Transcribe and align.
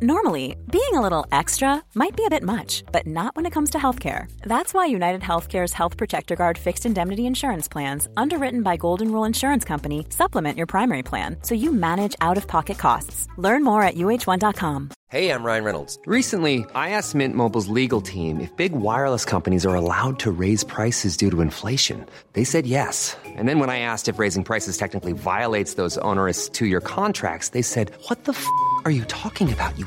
Normally, 0.00 0.54
being 0.70 0.94
a 0.94 1.00
little 1.00 1.26
extra 1.32 1.82
might 1.96 2.16
be 2.16 2.24
a 2.24 2.30
bit 2.30 2.44
much, 2.44 2.84
but 2.92 3.04
not 3.04 3.34
when 3.34 3.46
it 3.46 3.52
comes 3.52 3.70
to 3.70 3.78
healthcare. 3.78 4.30
That's 4.42 4.72
why 4.72 4.86
United 4.86 5.22
Healthcare's 5.22 5.72
Health 5.72 5.96
Protector 5.96 6.36
Guard 6.36 6.56
fixed 6.56 6.86
indemnity 6.86 7.26
insurance 7.26 7.66
plans, 7.66 8.06
underwritten 8.16 8.62
by 8.62 8.76
Golden 8.76 9.10
Rule 9.10 9.24
Insurance 9.24 9.64
Company, 9.64 10.06
supplement 10.10 10.56
your 10.56 10.68
primary 10.68 11.02
plan 11.02 11.38
so 11.42 11.56
you 11.56 11.72
manage 11.72 12.14
out 12.20 12.36
of 12.36 12.46
pocket 12.46 12.78
costs. 12.78 13.26
Learn 13.38 13.64
more 13.64 13.82
at 13.82 13.96
uh1.com. 13.96 14.90
Hey, 15.10 15.32
I'm 15.32 15.42
Ryan 15.42 15.64
Reynolds. 15.64 15.98
Recently, 16.04 16.66
I 16.74 16.90
asked 16.90 17.14
Mint 17.14 17.34
Mobile's 17.34 17.68
legal 17.68 18.02
team 18.02 18.42
if 18.42 18.54
big 18.58 18.72
wireless 18.72 19.24
companies 19.24 19.64
are 19.64 19.74
allowed 19.74 20.18
to 20.18 20.30
raise 20.30 20.64
prices 20.64 21.16
due 21.16 21.30
to 21.30 21.40
inflation. 21.40 22.04
They 22.34 22.44
said 22.44 22.66
yes. 22.66 23.16
And 23.24 23.48
then 23.48 23.58
when 23.58 23.70
I 23.70 23.80
asked 23.80 24.10
if 24.10 24.18
raising 24.18 24.44
prices 24.44 24.76
technically 24.76 25.14
violates 25.14 25.74
those 25.80 25.96
onerous 26.04 26.50
two 26.50 26.66
year 26.66 26.82
contracts, 26.82 27.50
they 27.50 27.62
said, 27.62 27.90
What 28.08 28.26
the 28.26 28.32
f 28.32 28.46
are 28.84 28.90
you 28.90 29.04
talking 29.06 29.50
about, 29.50 29.78
you 29.78 29.86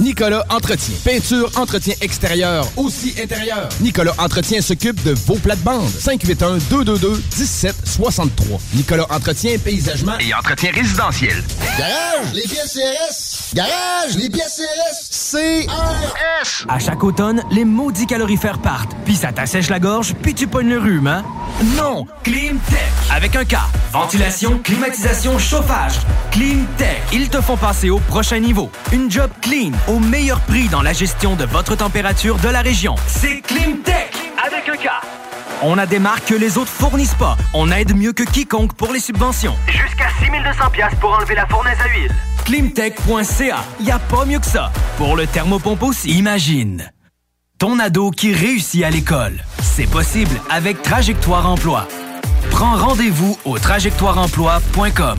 Nicolas 0.00 0.44
Entretien. 0.48 0.94
Peinture, 1.04 1.50
entretien 1.56 1.94
extérieur, 2.00 2.66
aussi 2.76 3.14
intérieur. 3.22 3.68
Nicolas 3.82 4.14
Entretien 4.16 4.62
s'occupe 4.62 5.02
de 5.04 5.12
vos 5.26 5.34
plates-bandes. 5.36 5.90
581-222-1763. 5.90 8.58
Nicolas 8.74 9.04
Entretien, 9.10 9.58
paysagement 9.58 10.18
et 10.18 10.32
entretien 10.32 10.70
résidentiel. 10.72 11.44
Garage, 11.78 12.32
les 12.32 12.40
pièces 12.42 12.72
CRS. 12.72 13.52
Garage, 13.54 14.16
les 14.16 14.30
pièces 14.30 14.62
CRS. 14.62 15.10
CRS. 15.30 16.64
À 16.68 16.78
chaque 16.78 17.04
automne, 17.04 17.42
les 17.50 17.66
maudits 17.66 18.06
calorifères 18.06 18.60
partent, 18.60 18.96
puis 19.04 19.16
ça 19.16 19.32
t'assèche 19.32 19.68
la 19.68 19.78
gorge, 19.78 20.14
puis 20.22 20.32
tu 20.34 20.46
pognes 20.46 20.70
le 20.70 20.78
rhume, 20.78 21.06
hein? 21.08 21.22
Non! 21.76 22.06
Climtech! 22.24 22.78
Avec 23.10 23.36
un 23.36 23.44
K. 23.44 23.56
Ventilation, 23.92 24.58
climatisation, 24.64 25.38
chauffage. 25.38 25.92
Climtech. 26.30 27.02
Ils 27.12 27.28
te 27.28 27.42
font 27.42 27.58
passer 27.58 27.90
au 27.90 27.98
prochain 27.98 28.38
niveau. 28.38 28.70
Une 28.92 29.10
job 29.10 29.30
clean, 29.42 29.72
au 29.90 29.98
meilleur 29.98 30.40
prix 30.40 30.68
dans 30.68 30.82
la 30.82 30.92
gestion 30.92 31.34
de 31.34 31.44
votre 31.44 31.74
température 31.74 32.36
de 32.38 32.48
la 32.48 32.60
région. 32.60 32.94
C'est 33.08 33.40
Climtech! 33.40 34.12
Avec 34.46 34.64
K. 34.64 34.88
On 35.62 35.76
a 35.78 35.84
des 35.84 35.98
marques 35.98 36.26
que 36.26 36.34
les 36.34 36.56
autres 36.58 36.70
fournissent 36.70 37.14
pas. 37.14 37.36
On 37.52 37.70
aide 37.72 37.96
mieux 37.96 38.12
que 38.12 38.22
quiconque 38.22 38.74
pour 38.74 38.92
les 38.92 39.00
subventions. 39.00 39.56
Jusqu'à 39.66 40.08
6200 40.20 40.70
pièces 40.70 40.94
pour 41.00 41.12
enlever 41.12 41.34
la 41.34 41.46
fournaise 41.46 41.76
à 41.84 41.88
huile. 41.88 42.14
Climtech.ca. 42.44 43.64
Y 43.80 43.90
a 43.90 43.98
pas 43.98 44.24
mieux 44.24 44.38
que 44.38 44.46
ça. 44.46 44.72
Pour 44.96 45.16
le 45.16 45.26
thermopompe 45.26 45.82
aussi. 45.82 46.10
Imagine. 46.10 46.90
Ton 47.58 47.78
ado 47.80 48.10
qui 48.10 48.32
réussit 48.32 48.84
à 48.84 48.90
l'école. 48.90 49.42
C'est 49.60 49.90
possible 49.90 50.40
avec 50.48 50.82
Trajectoire 50.82 51.50
Emploi. 51.50 51.86
Prends 52.50 52.76
rendez-vous 52.76 53.36
au 53.44 53.58
trajectoireemploi.com. 53.58 55.18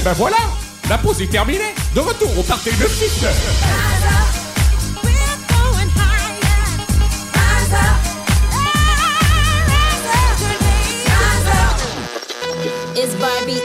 Et 0.00 0.02
ben 0.02 0.14
voilà, 0.14 0.38
la 0.88 0.96
pause 0.96 1.20
est 1.20 1.26
terminée. 1.26 1.74
De 1.94 2.00
retour 2.00 2.30
au 2.38 2.42
party 2.42 2.70
de 2.70 2.86
6 2.88 3.26
It's 12.96 13.14
Barbie. 13.18 13.60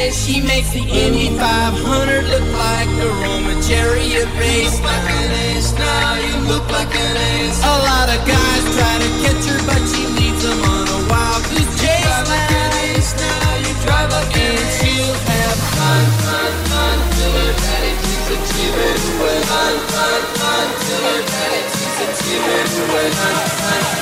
Ace. 0.00 0.26
She 0.26 0.40
makes 0.40 0.70
the 0.72 0.80
Indy 0.80 1.28
500 1.36 2.24
look 2.24 2.46
like 2.56 2.88
a 2.88 3.08
Roman 3.22 3.60
chariot 3.62 4.28
race. 4.40 4.80
Like 4.80 5.10
an 5.10 5.30
ace 5.52 5.72
now, 5.76 6.14
you 6.16 6.34
look 6.48 6.66
like 6.70 6.92
an 6.94 7.16
ace. 7.36 7.60
A 7.60 7.76
lot 7.84 8.08
of 8.08 8.20
guys 8.24 8.62
try 8.76 8.94
to 9.04 9.10
catch 9.22 9.44
her, 9.52 9.60
but 9.68 9.82
she 9.92 10.02
leads 10.16 10.42
them 10.42 10.60
on 10.64 10.84
a 10.88 11.00
wild 11.08 11.42
goose 11.52 11.72
chase. 11.80 12.20
Like 12.32 12.50
an 12.50 12.72
ace 12.90 13.12
now, 13.16 13.48
you 13.60 13.72
drive 13.84 14.10
like 14.10 14.36
an 14.36 14.56
ace. 14.56 14.80
She'll 14.80 15.14
have 15.28 15.58
fun, 15.76 16.04
fun, 16.24 16.52
fun 16.70 16.96
till 17.14 17.32
her 17.36 17.52
daddy 17.60 17.92
takes 18.00 18.28
a 18.32 18.38
cheated 18.48 18.98
away. 19.12 19.38
Fun, 19.52 19.74
fun, 19.92 20.20
fun 20.40 20.66
till 20.80 21.02
her 21.08 21.22
daddy 21.28 21.62
takes 21.76 21.98
a 22.00 22.08
cheated 22.18 22.68
away. 22.88 23.08
Fun, 23.10 23.34
fun, 23.60 23.82
fun, 23.84 23.99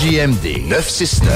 CJMD 0.00 0.66
969. 0.66 1.30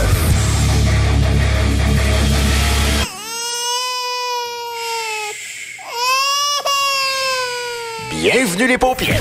Bienvenue 8.11 8.67
les 8.67 8.79
paupières. 8.79 9.21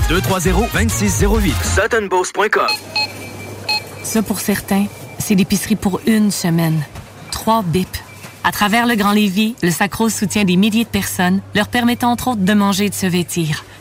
230 0.09 0.69
2608. 0.73 1.53
SuttonBeauce.com. 1.63 2.67
Ça, 4.03 4.21
pour 4.21 4.39
certains, 4.39 4.85
c'est 5.19 5.35
l'épicerie 5.35 5.75
pour 5.75 6.01
une 6.05 6.31
semaine. 6.31 6.83
Trois 7.31 7.61
bips. 7.63 7.87
À 8.43 8.51
travers 8.51 8.87
le 8.87 8.95
Grand 8.95 9.11
Lévis, 9.11 9.55
le 9.61 9.69
Sacro 9.71 10.09
soutient 10.09 10.43
des 10.43 10.55
milliers 10.55 10.83
de 10.83 10.89
personnes, 10.89 11.41
leur 11.55 11.67
permettant 11.67 12.11
entre 12.11 12.29
autres 12.29 12.41
de 12.41 12.53
manger 12.53 12.85
et 12.85 12.89
de 12.89 12.95
se 12.95 13.05
vêtir. 13.05 13.63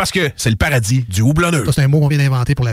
parce 0.00 0.12
que 0.12 0.30
c'est 0.34 0.48
le 0.48 0.56
paradis 0.56 1.04
du 1.06 1.20
houblonneux. 1.20 1.62
C'est 1.74 1.82
un 1.82 1.88
mot 1.88 2.00
qu'on 2.00 2.08
vient 2.08 2.16
d'inventer 2.16 2.54
pour 2.54 2.64
la. 2.64 2.72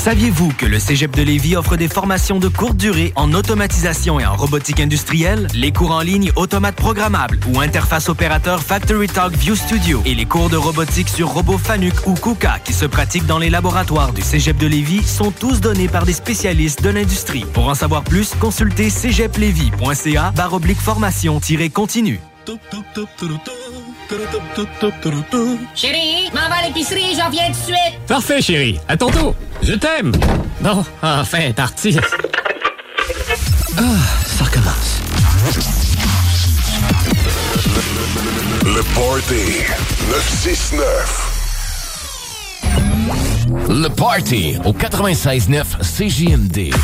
Saviez-vous 0.00 0.48
que 0.56 0.64
le 0.64 0.78
Cégep 0.78 1.14
de 1.14 1.20
Lévis 1.20 1.56
offre 1.56 1.76
des 1.76 1.86
formations 1.86 2.38
de 2.38 2.48
courte 2.48 2.78
durée 2.78 3.12
en 3.16 3.34
automatisation 3.34 4.18
et 4.18 4.24
en 4.24 4.34
robotique 4.34 4.80
industrielle, 4.80 5.46
les 5.52 5.72
cours 5.72 5.90
en 5.90 6.00
ligne 6.00 6.32
automates 6.36 6.74
programmables 6.74 7.38
ou 7.52 7.60
interface 7.60 8.08
opérateur 8.08 8.62
Factory 8.62 9.08
Talk 9.08 9.34
View 9.34 9.54
Studio 9.54 10.00
et 10.06 10.14
les 10.14 10.24
cours 10.24 10.48
de 10.48 10.56
robotique 10.56 11.10
sur 11.10 11.28
robot 11.28 11.58
Fanuc 11.58 11.92
ou 12.06 12.14
KUKA 12.14 12.60
qui 12.64 12.72
se 12.72 12.86
pratiquent 12.86 13.26
dans 13.26 13.38
les 13.38 13.50
laboratoires 13.50 14.14
du 14.14 14.22
Cégep 14.22 14.56
de 14.56 14.68
Lévis 14.68 15.02
sont 15.02 15.32
tous 15.32 15.60
donnés 15.60 15.88
par 15.88 16.06
des 16.06 16.14
spécialistes 16.14 16.82
de 16.82 16.88
l'industrie. 16.88 17.44
Pour 17.52 17.68
en 17.68 17.74
savoir 17.74 18.02
plus, 18.02 18.32
consultez 18.40 18.88
cégeplevis.ca 18.88 20.32
barre 20.34 20.54
oblique 20.54 20.80
formation-continue. 20.80 22.20
Chérie, 25.74 26.30
m'en 26.34 26.48
va 26.48 26.56
à 26.56 26.66
l'épicerie, 26.66 27.14
j'en 27.16 27.30
viens 27.30 27.46
tout 27.46 27.52
de 27.52 27.56
suite. 27.56 28.06
Parfait, 28.06 28.42
chérie. 28.42 28.78
À 28.88 28.96
ton 28.96 29.10
tour. 29.10 29.34
Je 29.62 29.74
t'aime. 29.74 30.12
Bon, 30.60 30.84
enfin, 31.02 31.52
parti. 31.52 31.96
Ah, 33.76 33.82
ça 34.26 34.44
recommence. 34.44 35.00
Le 38.64 38.82
Party 38.94 39.62
969. 40.08 41.30
Le 43.68 43.88
Party 43.88 44.56
au 44.64 44.72
96.9 44.72 45.64
CJMD. 45.82 46.74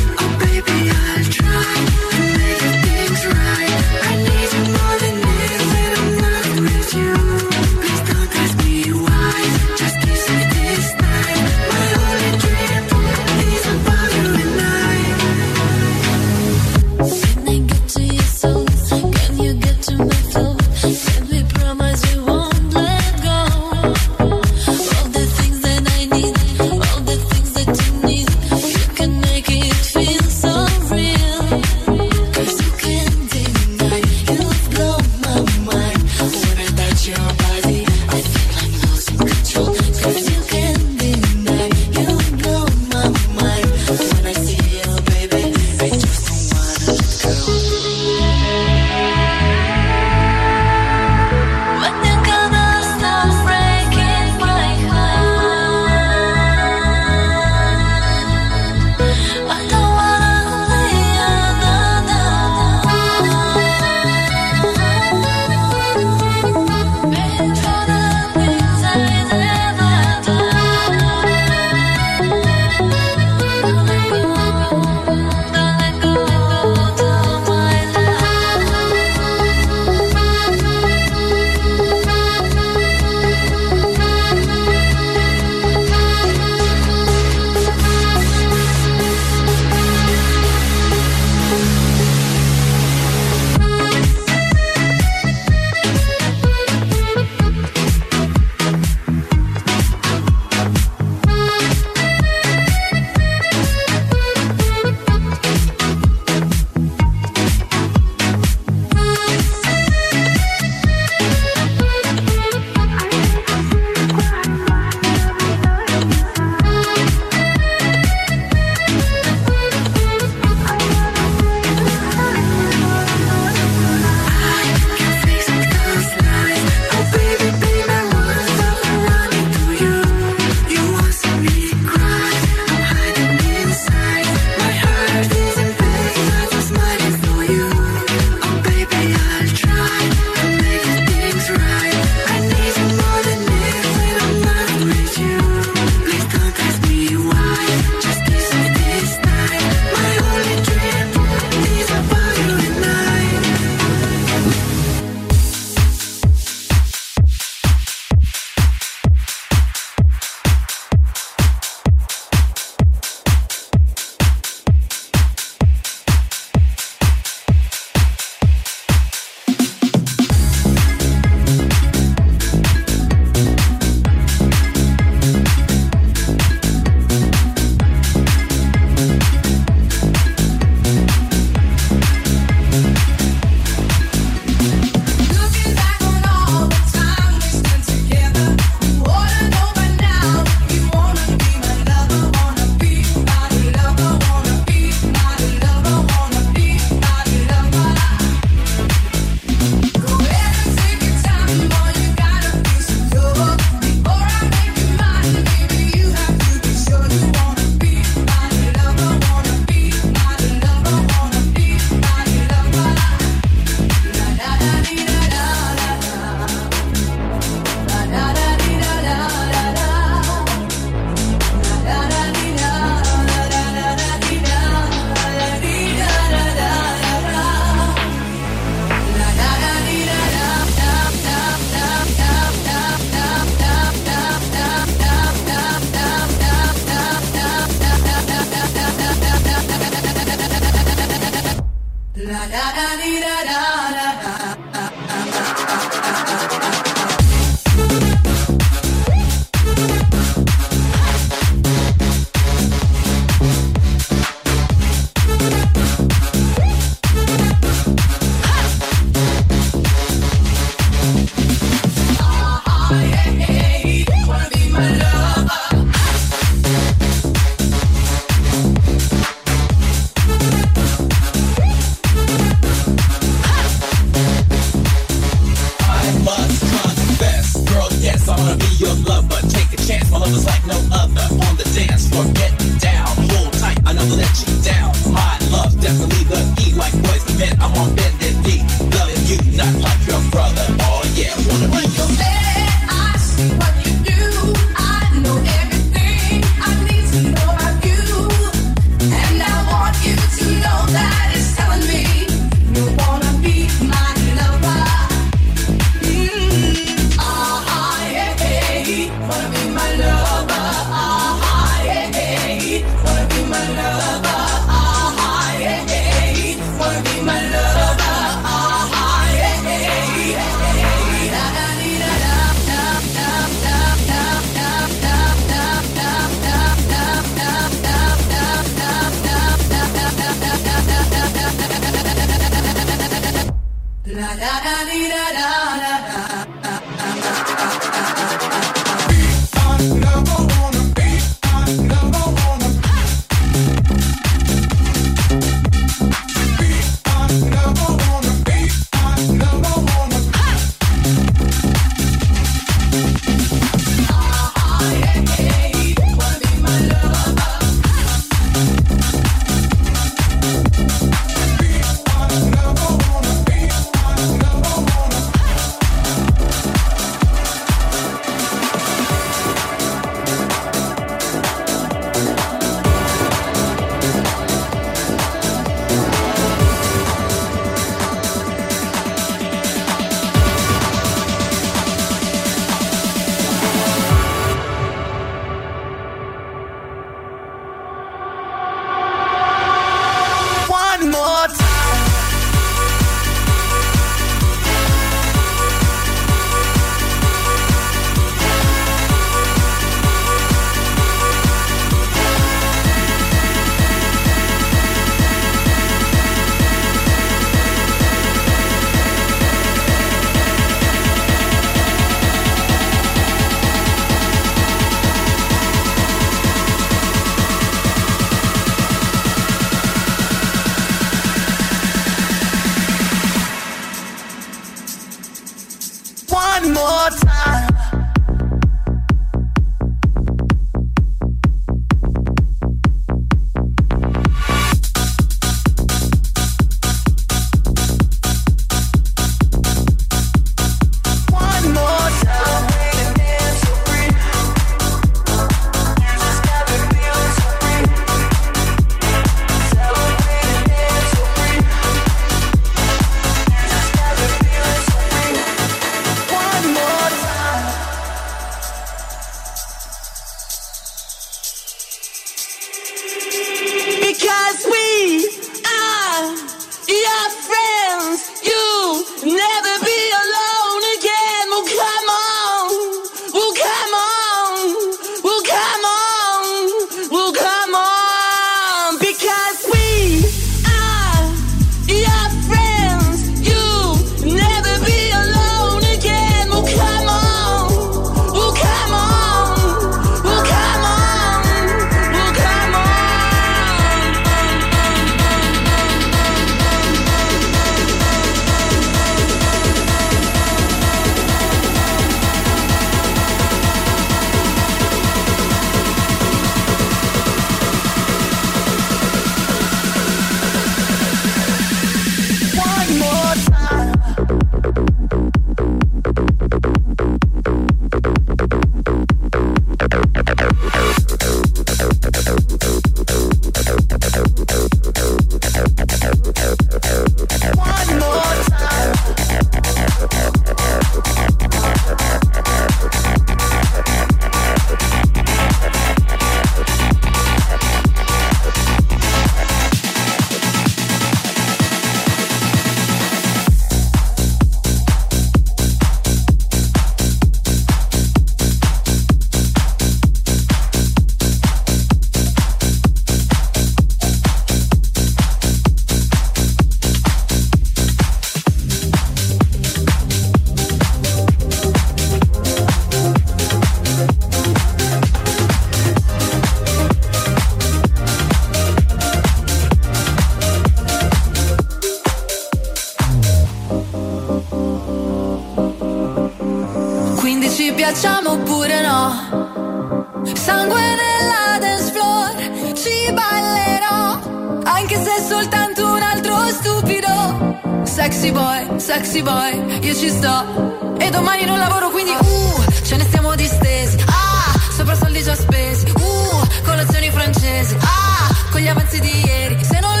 Ballerò, 584.91 584.95
anche 584.95 584.95
se 584.95 585.15
è 585.15 585.27
soltanto 585.27 585.93
un 585.93 586.01
altro 586.01 586.47
stupido. 586.49 587.83
Sexy 587.83 588.31
boy, 588.31 588.79
sexy 588.79 589.21
boy, 589.21 589.79
io 589.81 589.95
ci 589.95 590.09
sto. 590.09 590.95
E 590.97 591.09
domani 591.09 591.45
non 591.45 591.57
lavoro, 591.57 591.89
quindi 591.89 592.11
uh, 592.11 592.83
ce 592.83 592.97
ne 592.97 593.03
stiamo 593.03 593.35
distesi. 593.35 593.97
Ah, 594.05 594.53
sopra 594.71 594.95
soldi 594.95 595.21
già 595.23 595.35
spesi. 595.35 595.89
Uh, 595.89 596.63
colazioni 596.63 597.09
francesi. 597.09 597.75
Ah, 597.79 598.33
con 598.51 598.61
gli 598.61 598.67
avanzi 598.67 598.99
di 598.99 599.25
ieri. 599.25 599.57
Se 599.63 599.79
non 599.79 600.00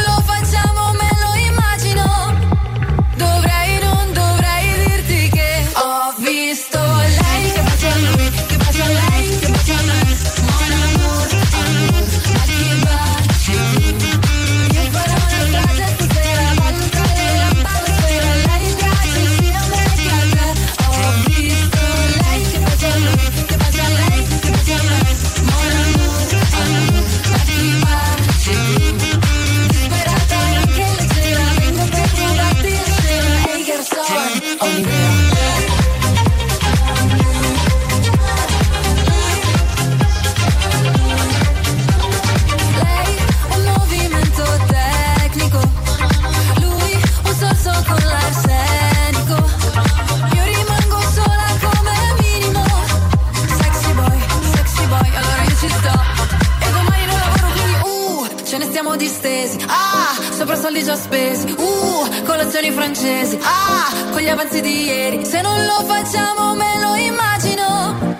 soldi 60.81 60.83
già 60.83 60.95
spesi. 60.95 61.51
Uh, 61.57 62.23
colazioni 62.25 62.71
francesi. 62.71 63.37
Ah, 63.41 63.91
con 64.11 64.21
gli 64.21 64.27
avanzi 64.27 64.61
di 64.61 64.83
ieri. 64.83 65.25
Se 65.25 65.41
non 65.41 65.65
lo 65.65 65.85
facciamo 65.85 66.55
me 66.55 66.79
lo 66.79 66.95
immagino. 66.95 68.19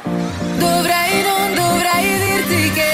Dovrei, 0.58 1.22
non 1.24 1.54
dovrei 1.56 2.20
dirti 2.20 2.72
che 2.72 2.91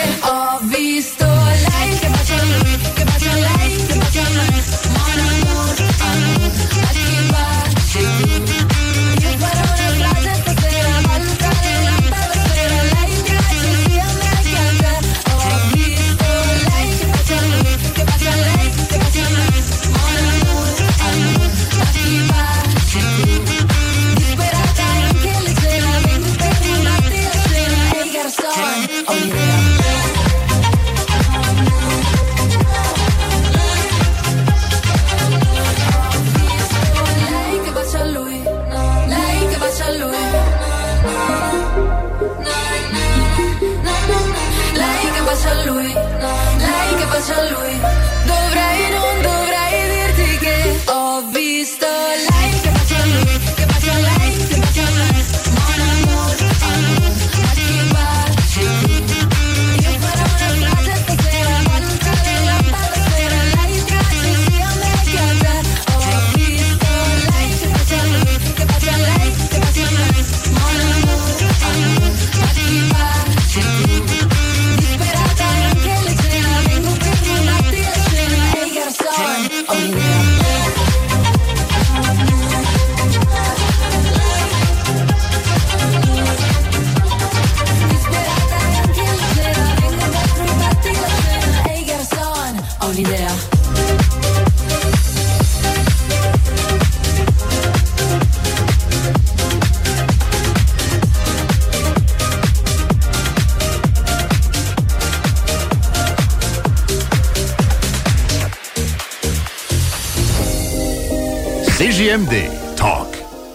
CJMD. 112.18 112.50
Talk. 112.76 113.08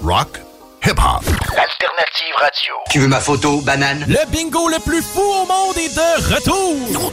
Rock. 0.02 0.40
Hip-hop. 0.84 1.22
Alternative 1.24 2.34
radio. 2.38 2.74
Tu 2.90 2.98
veux 3.00 3.08
ma 3.08 3.20
photo, 3.20 3.60
banane? 3.60 4.04
Le 4.08 4.30
bingo 4.30 4.68
le 4.68 4.78
plus 4.80 5.02
fou 5.02 5.20
au 5.20 5.46
monde 5.46 5.76
est 5.76 5.94
de 5.94 6.34
retour! 6.34 7.12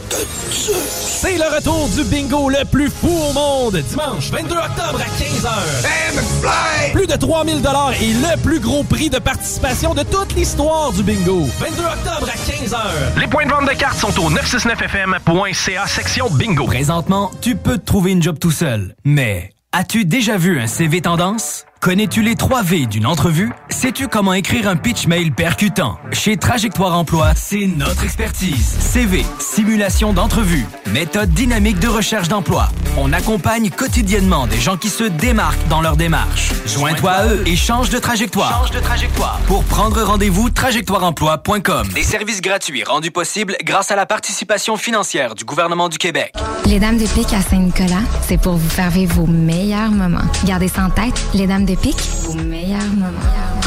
C'est 0.52 1.38
le 1.38 1.56
retour 1.56 1.88
du 1.90 2.04
bingo 2.04 2.50
le 2.50 2.66
plus 2.66 2.90
fou 2.90 3.10
au 3.10 3.34
monde, 3.34 3.78
dimanche 3.78 4.32
22 4.32 4.56
octobre 4.56 5.00
à 5.02 5.06
15h. 5.22 6.92
Plus 6.94 7.08
de 7.08 7.16
3000 7.16 7.58
et 7.58 8.14
le 8.14 8.42
plus 8.42 8.60
gros 8.60 8.84
prix 8.84 9.10
de 9.10 9.20
participation 9.20 9.94
de 9.94 10.04
toute 10.04 10.34
l'histoire 10.36 10.92
du 10.92 11.04
bingo. 11.04 11.48
22 11.60 11.84
octobre 11.84 12.30
à 12.30 12.36
15h. 12.36 13.20
Les 13.20 13.28
points 13.28 13.46
de 13.46 13.52
vente 13.52 13.68
de 13.68 13.74
cartes 13.74 14.00
sont 14.00 14.20
au 14.20 14.30
969fm.ca 14.32 15.88
section 15.88 16.30
bingo. 16.30 16.66
Présentement, 16.66 17.32
tu 17.42 17.56
peux 17.56 17.78
te 17.78 17.86
trouver 17.86 18.12
une 18.12 18.22
job 18.22 18.38
tout 18.40 18.52
seul. 18.52 18.96
Mais 19.04 19.52
as-tu 19.80 20.04
déjà 20.04 20.36
vu 20.36 20.60
un 20.60 20.68
CV 20.68 21.00
tendance? 21.00 21.66
Connais-tu 21.80 22.22
les 22.22 22.36
3 22.36 22.62
V 22.62 22.86
d'une 22.88 23.06
entrevue? 23.06 23.54
Sais-tu 23.70 24.10
comment 24.10 24.34
écrire 24.34 24.68
un 24.68 24.76
pitch 24.76 25.08
mail 25.08 25.32
percutant? 25.32 25.98
Chez 26.12 26.36
Trajectoire 26.36 26.94
Emploi, 26.98 27.32
c'est 27.36 27.68
notre 27.68 28.04
expertise. 28.04 28.76
CV, 28.80 29.24
simulation 29.40 30.12
d'entrevue, 30.12 30.66
méthode 30.92 31.30
dynamique 31.30 31.80
de 31.80 31.88
recherche 31.88 32.28
d'emploi. 32.28 32.68
On 32.98 33.14
accompagne 33.14 33.70
quotidiennement 33.70 34.46
des 34.46 34.60
gens 34.60 34.76
qui 34.76 34.90
se 34.90 35.06
démarquent 35.06 35.66
dans 35.70 35.80
leur 35.80 35.96
démarche. 35.96 36.52
Joins-toi 36.66 37.12
à 37.12 37.28
eux 37.28 37.44
et 37.48 37.56
change 37.56 37.90
de 37.90 37.98
trajectoire. 37.98 38.66
Change 38.66 38.72
de 38.72 38.82
trajectoire. 38.82 39.40
Pour 39.48 39.64
prendre 39.64 40.02
rendez-vous, 40.02 40.50
trajectoireemploi.com. 40.50 41.88
Des 41.96 42.04
services 42.04 42.42
gratuits 42.42 42.84
rendus 42.84 43.12
possibles 43.12 43.56
grâce 43.64 43.90
à 43.90 43.96
la 43.96 44.06
participation 44.06 44.76
financière 44.76 45.34
du 45.34 45.46
gouvernement 45.46 45.88
du 45.88 45.98
Québec. 45.98 46.34
Les 46.66 46.80
Dames 46.80 46.98
de 46.98 47.08
Pique 47.08 47.34
à 47.34 47.42
Saint-Nicolas, 47.42 48.04
c'est 48.28 48.40
pour 48.40 48.56
vous 48.56 48.70
faire 48.70 48.90
vivre 48.90 49.16
vos 49.16 49.28
meilleurs 49.28 49.92
moments. 49.92 50.20
Gardez 50.44 50.68
ça 50.68 50.84
en 50.84 50.90
tête, 50.90 51.20
les 51.34 51.48
Dames 51.48 51.66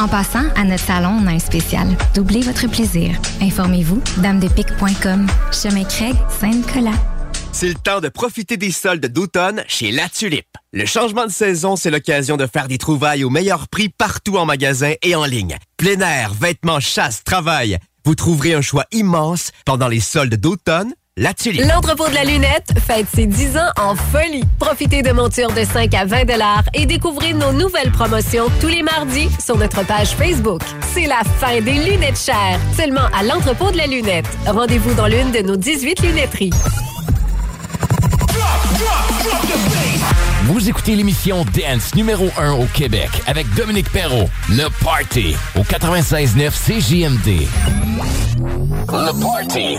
En 0.01 0.09
passant, 0.09 0.45
à 0.57 0.65
notre 0.65 0.83
salon, 0.83 1.21
on 1.23 1.27
a 1.27 1.33
un 1.33 1.39
spécial. 1.39 1.87
Doublez 2.15 2.41
votre 2.41 2.67
plaisir. 2.69 3.15
Informez-vous, 3.41 4.03
damedepique.com. 4.19 5.27
Chemin 5.53 5.85
Craig, 5.85 6.17
Saint-Nicolas. 6.41 6.99
C'est 7.53 7.69
le 7.69 7.75
temps 7.75 8.01
de 8.01 8.09
profiter 8.09 8.57
des 8.57 8.73
soldes 8.73 9.07
d'automne 9.07 9.63
chez 9.69 9.93
La 9.93 10.09
Tulipe. 10.09 10.57
Le 10.73 10.87
changement 10.87 11.27
de 11.27 11.31
saison, 11.31 11.77
c'est 11.77 11.91
l'occasion 11.91 12.37
de 12.37 12.47
faire 12.47 12.67
des 12.67 12.79
trouvailles 12.79 13.25
au 13.25 13.31
meilleur 13.31 13.69
prix 13.69 13.91
partout 13.91 14.37
en 14.39 14.47
magasin 14.47 14.95
et 15.03 15.15
en 15.15 15.27
ligne. 15.27 15.59
Plein 15.77 16.01
air, 16.01 16.33
vêtements, 16.33 16.81
chasse, 16.81 17.23
travail. 17.23 17.79
Vous 18.05 18.15
trouverez 18.15 18.55
un 18.55 18.63
choix 18.63 18.87
immense 18.91 19.53
pendant 19.65 19.87
les 19.87 20.01
soldes 20.01 20.35
d'automne 20.35 20.95
L'entrepôt 21.19 22.09
de 22.09 22.15
la 22.15 22.25
lunette 22.25 22.73
fête 22.87 23.07
ses 23.15 23.27
10 23.27 23.59
ans 23.59 23.71
en 23.77 23.95
folie. 23.95 24.45
Profitez 24.59 25.03
de 25.03 25.13
montures 25.13 25.53
de 25.53 25.63
5 25.63 25.93
à 25.93 26.07
20 26.07 26.25
dollars 26.25 26.63
et 26.73 26.87
découvrez 26.87 27.35
nos 27.35 27.53
nouvelles 27.53 27.93
promotions 27.93 28.47
tous 28.63 28.69
les 28.69 28.83
mardis 28.83 29.29
sur 29.39 29.59
notre 29.59 29.85
page 29.85 30.13
Facebook. 30.13 30.63
C'est 30.95 31.07
la 31.07 31.21
fin 31.39 31.61
des 31.61 31.75
lunettes 31.75 32.19
chères, 32.19 32.59
seulement 32.75 33.05
à 33.15 33.23
l'entrepôt 33.25 33.71
de 33.71 33.77
la 33.77 33.87
lunette. 33.87 34.25
Rendez-vous 34.47 34.95
dans 34.95 35.07
l'une 35.07 35.31
de 35.33 35.43
nos 35.43 35.57
18 35.57 36.01
lunetteries. 36.01 36.51
Vous 40.45 40.67
écoutez 40.67 40.97
l'émission 40.97 41.45
Dance 41.45 41.95
numéro 41.95 42.31
1 42.39 42.53
au 42.53 42.65
Québec 42.73 43.11
avec 43.27 43.53
Dominique 43.53 43.91
Perrault, 43.93 44.31
Le 44.49 44.69
Party 44.83 45.37
au 45.57 45.61
96.9 45.61 46.51
CJMD. 46.53 47.47
Le 48.89 49.21
Party. 49.23 49.77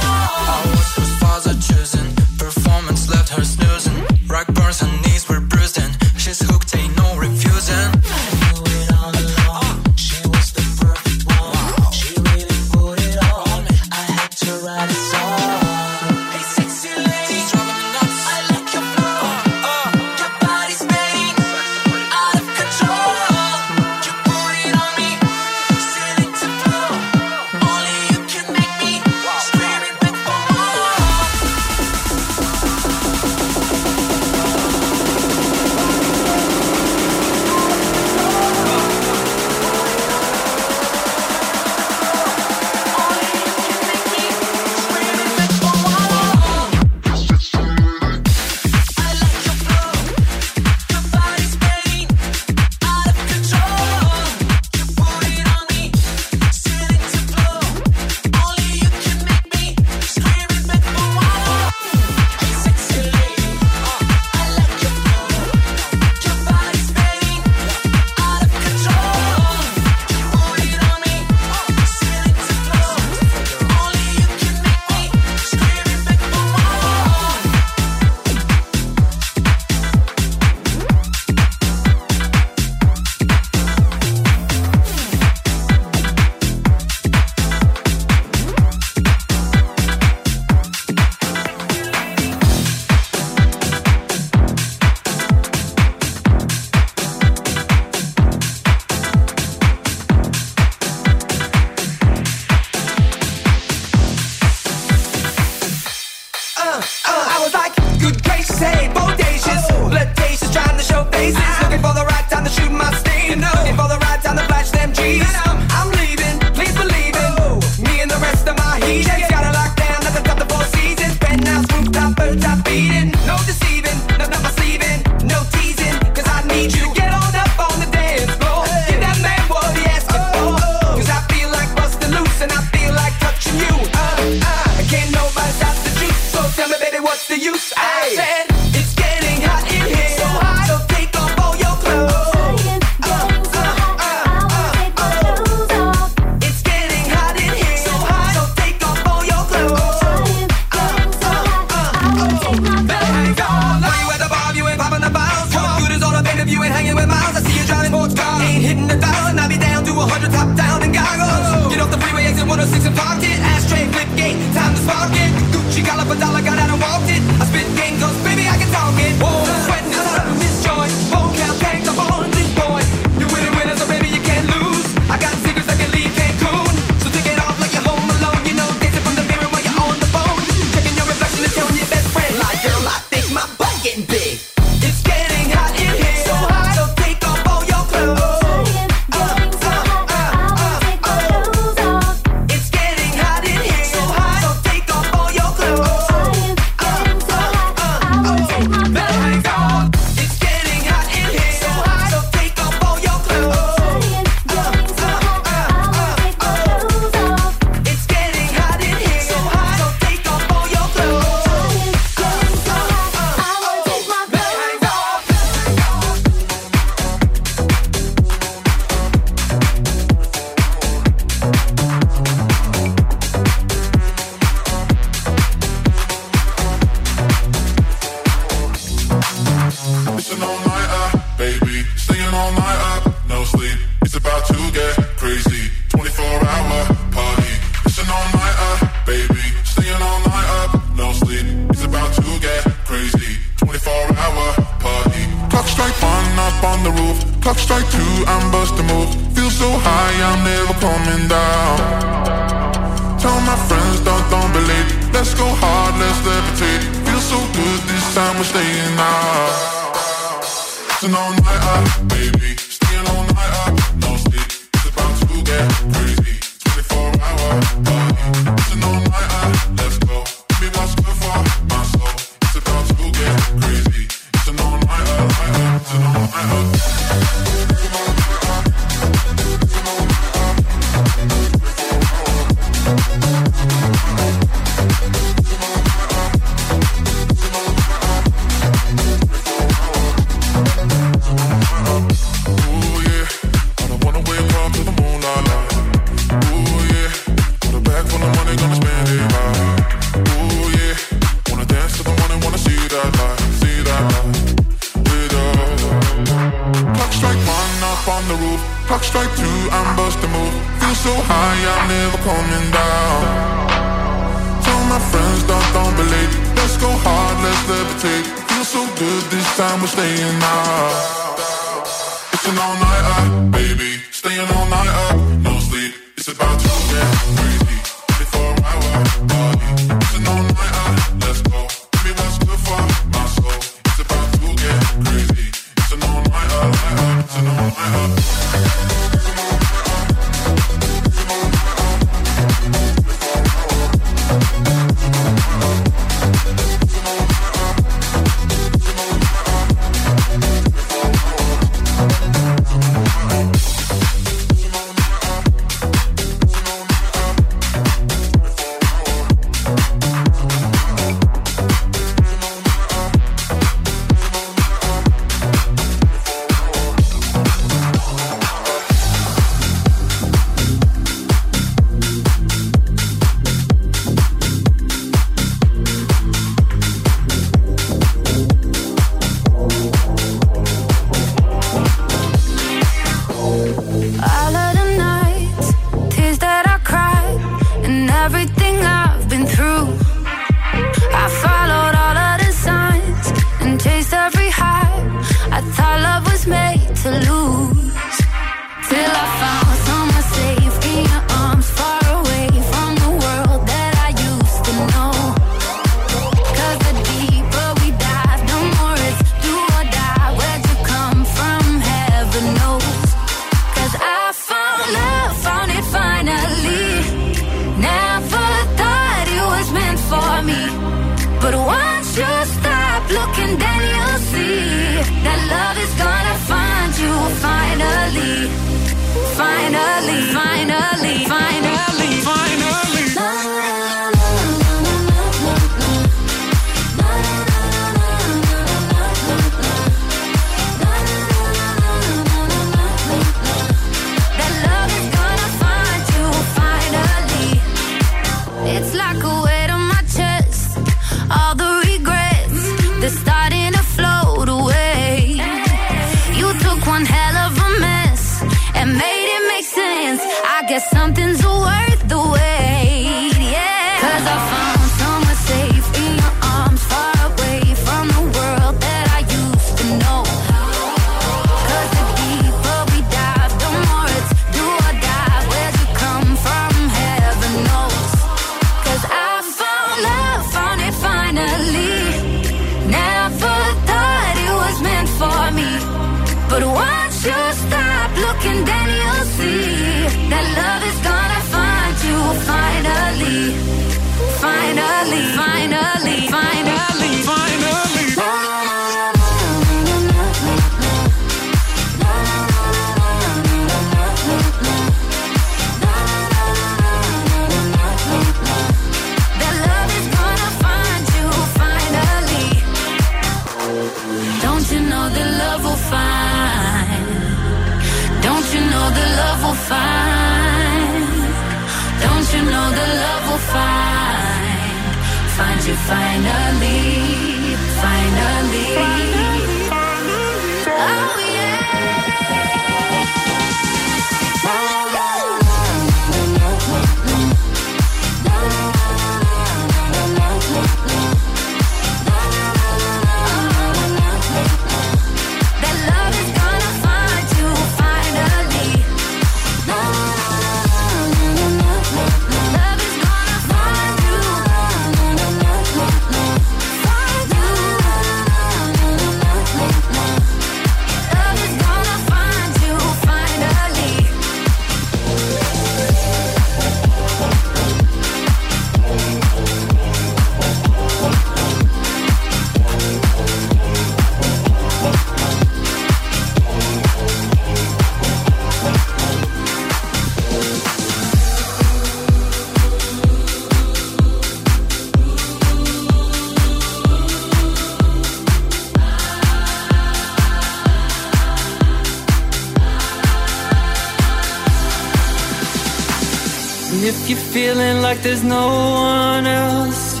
There's 598.02 598.24
no 598.24 598.46
one 598.48 599.26
else, 599.26 600.00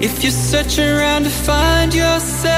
if 0.00 0.22
you're 0.22 0.32
searching 0.32 0.84
around 0.84 1.22
to 1.24 1.30
find 1.30 1.94
yourself, 1.94 2.57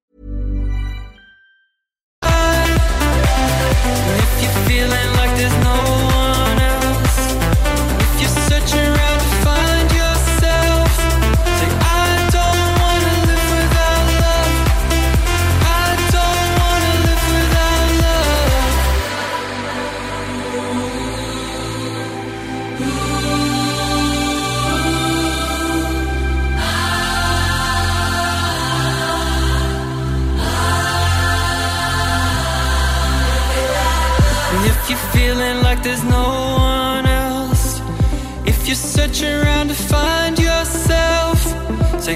If 3.83 4.41
you're 4.41 4.57
feeling 4.67 5.09
like 5.17 5.35
there's 5.37 5.57
no 5.63 5.77
one 6.13 6.59
else, 6.59 7.17
if 8.03 8.21
you're 8.21 8.37
searching 8.49 8.90
you're 38.71 38.75
searching 38.77 39.27
around 39.27 39.67
to 39.67 39.73
find 39.73 40.39
yourself, 40.39 41.37
say, 42.01 42.15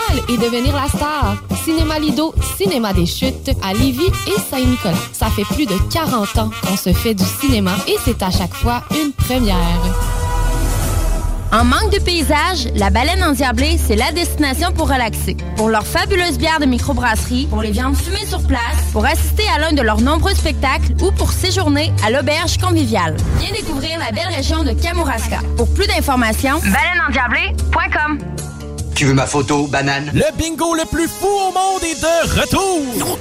et 0.29 0.37
devenir 0.37 0.75
la 0.75 0.87
star. 0.87 1.37
Cinéma 1.63 1.99
Lido, 1.99 2.33
cinéma 2.57 2.93
des 2.93 3.05
chutes 3.05 3.51
à 3.63 3.73
Lévis 3.73 4.11
et 4.27 4.39
Saint-Nicolas. 4.49 4.95
Ça 5.13 5.27
fait 5.27 5.45
plus 5.45 5.65
de 5.65 5.75
40 5.91 6.37
ans 6.37 6.49
qu'on 6.63 6.77
se 6.77 6.93
fait 6.93 7.13
du 7.13 7.23
cinéma 7.23 7.71
et 7.87 7.95
c'est 8.03 8.21
à 8.23 8.31
chaque 8.31 8.53
fois 8.53 8.83
une 8.91 9.11
première. 9.11 9.57
En 11.53 11.65
manque 11.65 11.91
de 11.91 11.99
paysage, 11.99 12.69
la 12.75 12.89
baleine 12.89 13.21
endiablée, 13.21 13.77
c'est 13.77 13.97
la 13.97 14.13
destination 14.13 14.71
pour 14.71 14.89
relaxer. 14.89 15.35
Pour 15.57 15.67
leurs 15.67 15.85
fabuleuses 15.85 16.37
bières 16.37 16.61
de 16.61 16.65
microbrasserie, 16.65 17.47
pour 17.47 17.61
les 17.61 17.71
viandes 17.71 17.97
fumées 17.97 18.25
sur 18.25 18.41
place, 18.47 18.61
pour 18.93 19.05
assister 19.05 19.43
à 19.53 19.59
l'un 19.59 19.73
de 19.73 19.81
leurs 19.81 19.99
nombreux 19.99 20.33
spectacles 20.33 20.93
ou 21.01 21.11
pour 21.11 21.33
séjourner 21.33 21.91
à 22.05 22.09
l'auberge 22.09 22.57
conviviale. 22.57 23.17
Viens 23.39 23.51
découvrir 23.51 23.99
la 23.99 24.11
belle 24.11 24.33
région 24.33 24.63
de 24.63 24.71
Kamouraska. 24.71 25.39
Pour 25.57 25.67
plus 25.73 25.87
d'informations, 25.87 26.59
baleineendiablée.com. 26.59 28.50
Tu 28.95 29.05
veux 29.05 29.13
ma 29.13 29.25
photo, 29.25 29.67
banane? 29.67 30.11
Le 30.13 30.23
bingo 30.37 30.75
le 30.75 30.85
plus 30.85 31.07
fou 31.07 31.27
au 31.27 31.51
monde 31.51 31.81
est 31.83 31.99
de 32.01 32.39
retour! 32.39 33.17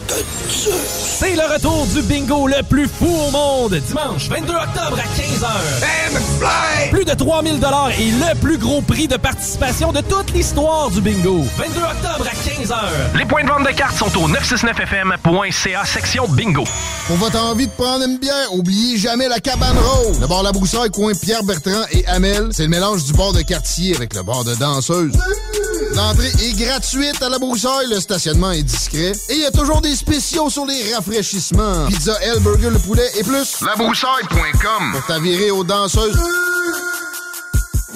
C'est 0.49 1.35
le 1.37 1.43
retour 1.53 1.87
du 1.87 2.03
bingo 2.03 2.47
le 2.47 2.63
plus 2.63 2.87
fou 2.89 3.07
au 3.07 3.31
monde, 3.31 3.75
dimanche 3.75 4.29
22 4.29 4.53
octobre 4.53 4.99
à 4.99 5.05
15h. 5.19 6.91
Plus 6.91 7.05
de 7.05 7.15
3000 7.15 7.61
dollars 7.61 7.91
et 7.99 8.11
le 8.11 8.35
plus 8.41 8.59
gros 8.59 8.83
prix 8.83 9.09
de 9.09 9.17
participation 9.17 9.93
de 9.93 10.01
toute 10.01 10.33
l'histoire 10.33 10.91
du 10.91 11.01
bingo. 11.01 11.45
22 11.57 11.81
octobre 11.81 12.27
à 12.27 12.35
15h. 12.35 13.19
Les 13.19 13.25
points 13.25 13.45
de 13.45 13.49
vente 13.49 13.67
de 13.67 13.73
cartes 13.73 13.97
sont 13.97 14.15
au 14.19 14.29
969fm.ca 14.29 15.85
section 15.87 16.27
bingo. 16.29 16.65
Pour 17.11 17.19
votre 17.19 17.41
envie 17.41 17.67
de 17.67 17.73
prendre 17.73 18.05
une 18.05 18.19
bière, 18.19 18.55
oubliez 18.55 18.97
jamais 18.97 19.27
la 19.27 19.41
cabane 19.41 19.77
rose. 19.77 20.21
Le 20.21 20.29
bar 20.29 20.45
La 20.45 20.53
Broussaille, 20.53 20.93
coin 20.93 21.11
Pierre 21.21 21.43
Bertrand 21.43 21.83
et 21.91 22.07
Amel, 22.07 22.51
c'est 22.53 22.63
le 22.63 22.69
mélange 22.69 23.03
du 23.03 23.13
bar 23.15 23.33
de 23.33 23.43
quartier 23.43 23.97
avec 23.97 24.15
le 24.15 24.23
bar 24.23 24.45
de 24.45 24.55
danseuse. 24.55 25.11
L'entrée 25.97 26.31
est 26.41 26.57
gratuite 26.57 27.21
à 27.21 27.29
La 27.29 27.41
Broussaille, 27.41 27.89
le 27.91 27.99
stationnement 27.99 28.53
est 28.53 28.63
discret 28.63 29.11
et 29.29 29.35
il 29.35 29.41
y 29.41 29.45
a 29.45 29.51
toujours 29.51 29.81
des 29.81 29.97
spéciaux 29.97 30.51
sur 30.51 30.65
les 30.67 30.95
rafraîchissements. 30.95 31.87
Pizza, 31.89 32.17
L, 32.23 32.39
burger, 32.39 32.71
le 32.71 32.79
poulet 32.79 33.11
et 33.19 33.25
plus. 33.25 33.61
Labroussaille.com 33.61 34.93
pour 34.93 35.05
t'avirer 35.07 35.51
aux 35.51 35.65
danseuses. 35.65 36.17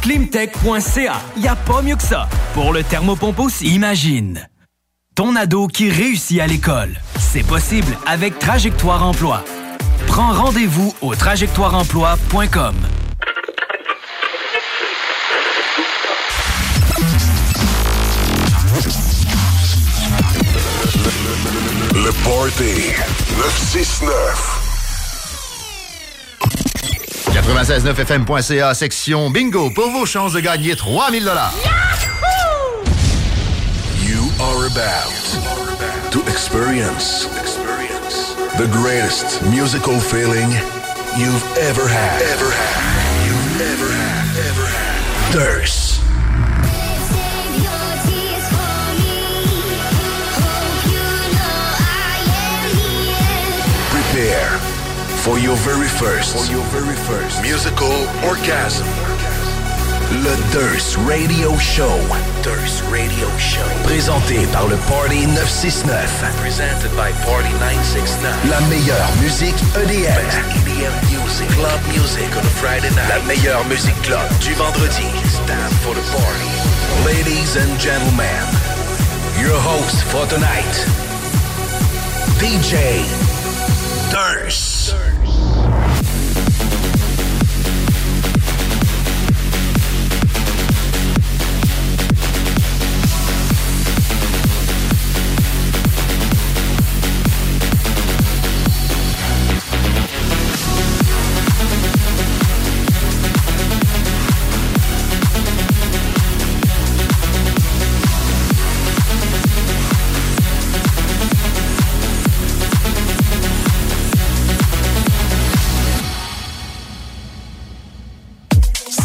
Climtech.ca. 0.00 1.20
Y 1.36 1.48
a 1.48 1.56
pas 1.56 1.82
mieux 1.82 1.96
que 1.96 2.02
ça. 2.02 2.28
Pour 2.54 2.72
le 2.72 2.82
thermopompe 2.82 3.40
aussi. 3.40 3.66
Imagine. 3.74 4.48
Ton 5.14 5.36
ado 5.36 5.66
qui 5.66 5.90
réussit 5.90 6.40
à 6.40 6.46
l'école. 6.46 6.96
C'est 7.18 7.42
possible 7.42 7.96
avec 8.06 8.38
Trajectoire 8.38 9.04
Emploi. 9.04 9.44
Prends 10.06 10.32
rendez-vous 10.32 10.94
au 11.00 11.14
trajectoireemploi.com. 11.14 12.74
Le 21.94 22.12
Party 22.24 22.92
969. 23.36 24.57
969fm.ca, 27.48 28.74
section 28.74 29.30
bingo, 29.30 29.70
pour 29.70 29.90
vos 29.90 30.04
chances 30.04 30.34
de 30.34 30.40
gagner 30.40 30.76
3000 30.76 31.24
dollars. 31.24 31.54
You 34.04 34.28
are 34.38 34.66
about 34.66 36.12
to 36.12 36.20
experience 36.30 37.24
the 38.58 38.68
greatest 38.70 39.42
musical 39.50 39.98
feeling 39.98 40.50
you've 41.16 41.56
ever 41.58 41.88
had. 41.88 42.20
Ever 42.22 42.50
had. 42.50 43.26
You've 43.26 43.60
ever 43.62 43.92
had. 43.92 44.36
Ever 44.50 44.66
had. 44.66 45.32
Thirst. 45.32 45.87
For 55.24 55.38
your 55.38 55.56
very 55.56 55.88
first, 55.88 56.36
for 56.36 56.52
your 56.52 56.64
very 56.70 56.94
first 56.94 57.42
musical 57.42 57.92
orgasm. 58.24 58.86
Le 60.24 60.34
Durst 60.52 60.96
Radio 61.06 61.56
Show. 61.58 61.98
Durst 62.42 62.82
Radio 62.90 63.28
Show. 63.38 63.66
Présenté 63.84 64.46
par 64.52 64.66
le 64.68 64.76
Party 64.88 65.26
969. 65.26 66.24
Presented 66.40 66.90
by 66.96 67.12
Party 67.26 67.52
969. 67.60 68.50
La 68.50 68.60
meilleure 68.68 69.10
musique 69.20 69.58
EDM. 69.76 70.28
EDM 70.64 70.94
music. 71.12 71.48
Club 71.56 71.80
music 71.92 72.28
on 72.36 72.44
a 72.44 72.54
Friday 72.56 72.90
night. 72.90 73.08
La 73.08 73.20
meilleure 73.26 73.64
musique 73.68 74.00
club 74.02 74.28
du 74.40 74.54
vendredi. 74.54 75.06
It's 75.24 75.38
time 75.46 75.72
for 75.82 75.94
the 75.94 76.04
party. 76.12 76.50
Ladies 77.04 77.56
and 77.56 77.78
gentlemen, 77.78 78.44
your 79.40 79.58
host 79.60 80.02
for 80.10 80.26
tonight, 80.26 80.74
DJ 82.40 83.27
Durst. 84.10 84.94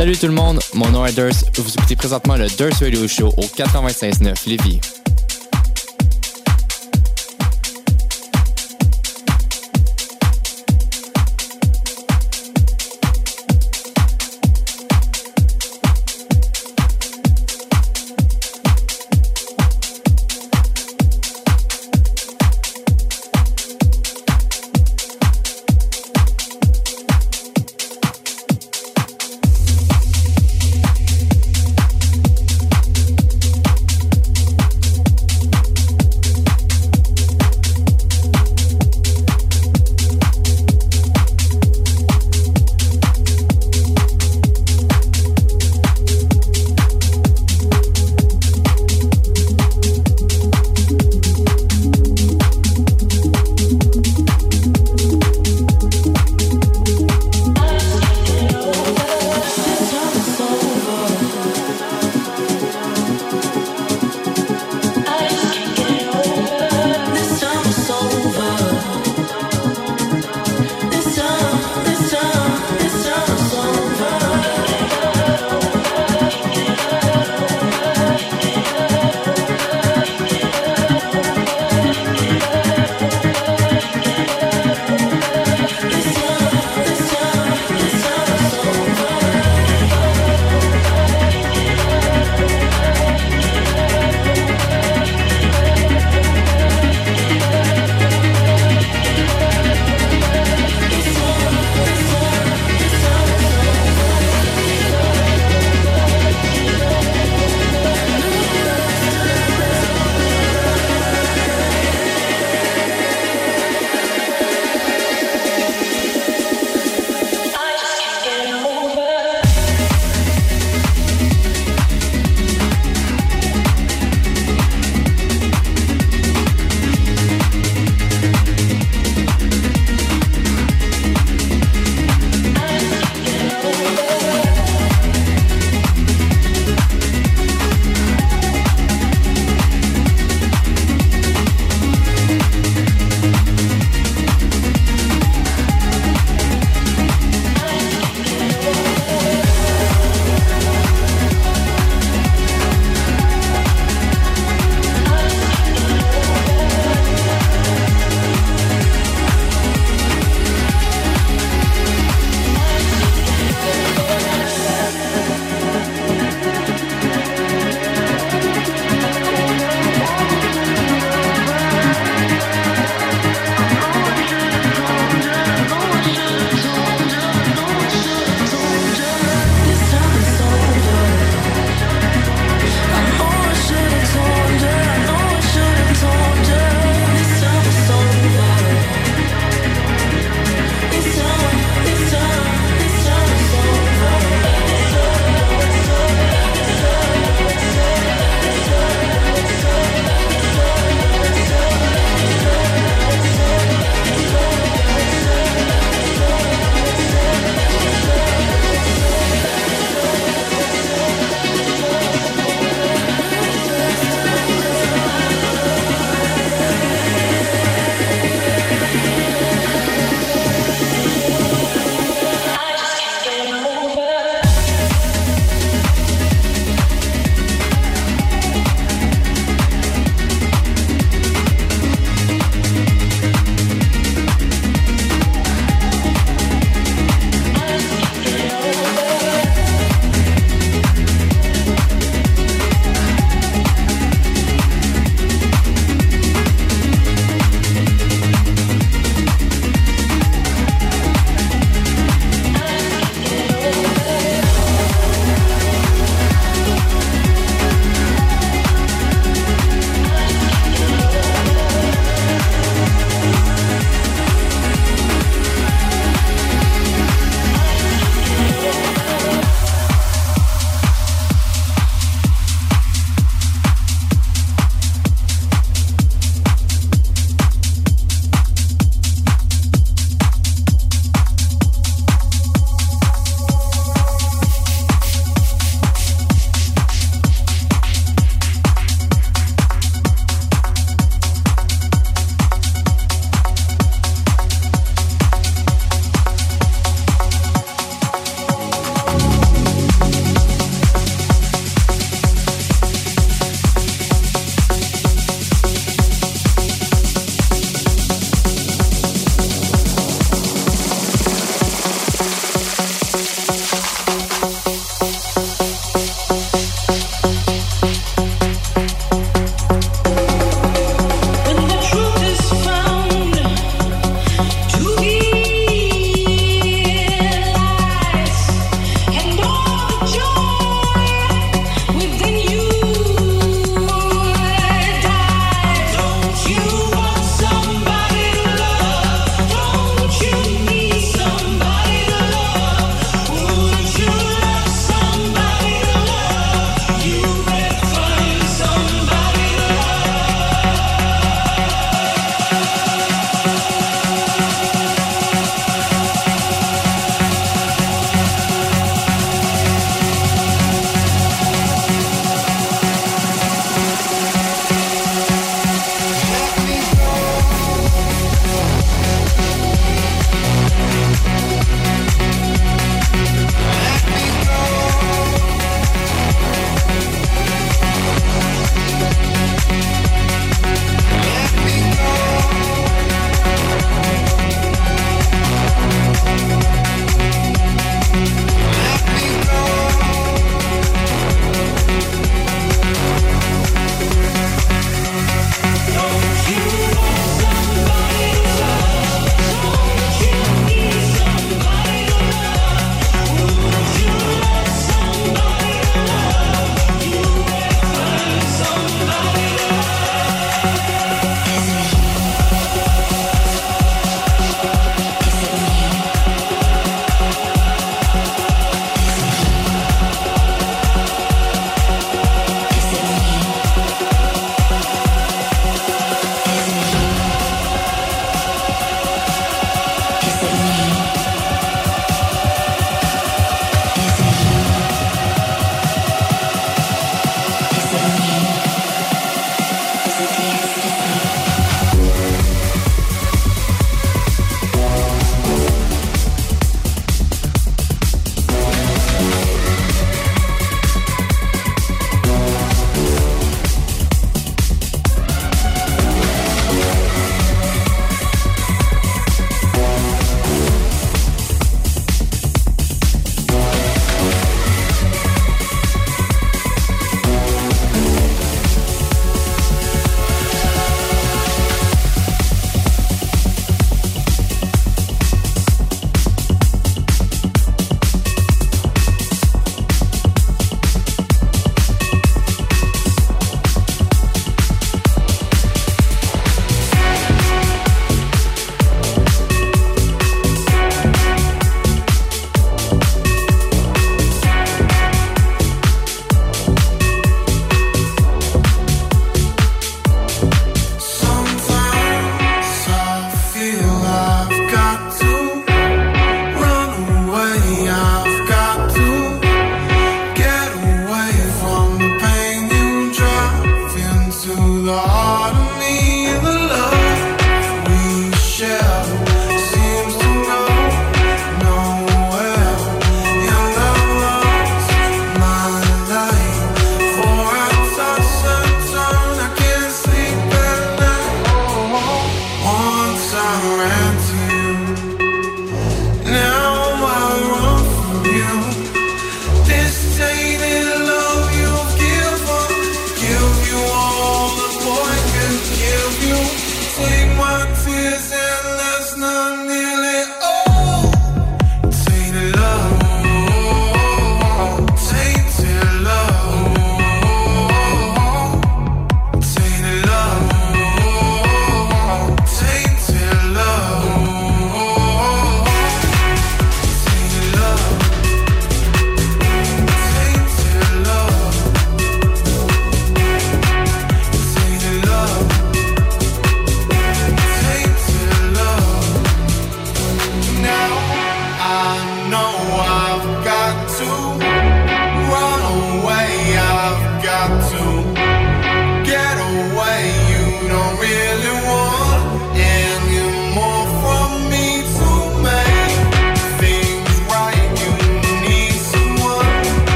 Salut 0.00 0.16
tout 0.16 0.28
le 0.28 0.32
monde, 0.32 0.60
mon 0.72 0.88
nom 0.88 1.04
est 1.04 1.12
Durst. 1.12 1.60
Vous 1.60 1.74
écoutez 1.74 1.94
présentement 1.94 2.34
le 2.34 2.48
Durst 2.48 2.80
Radio 2.80 3.06
Show 3.06 3.34
au 3.36 3.42
95.9 3.42 4.48
Lévis. 4.48 4.99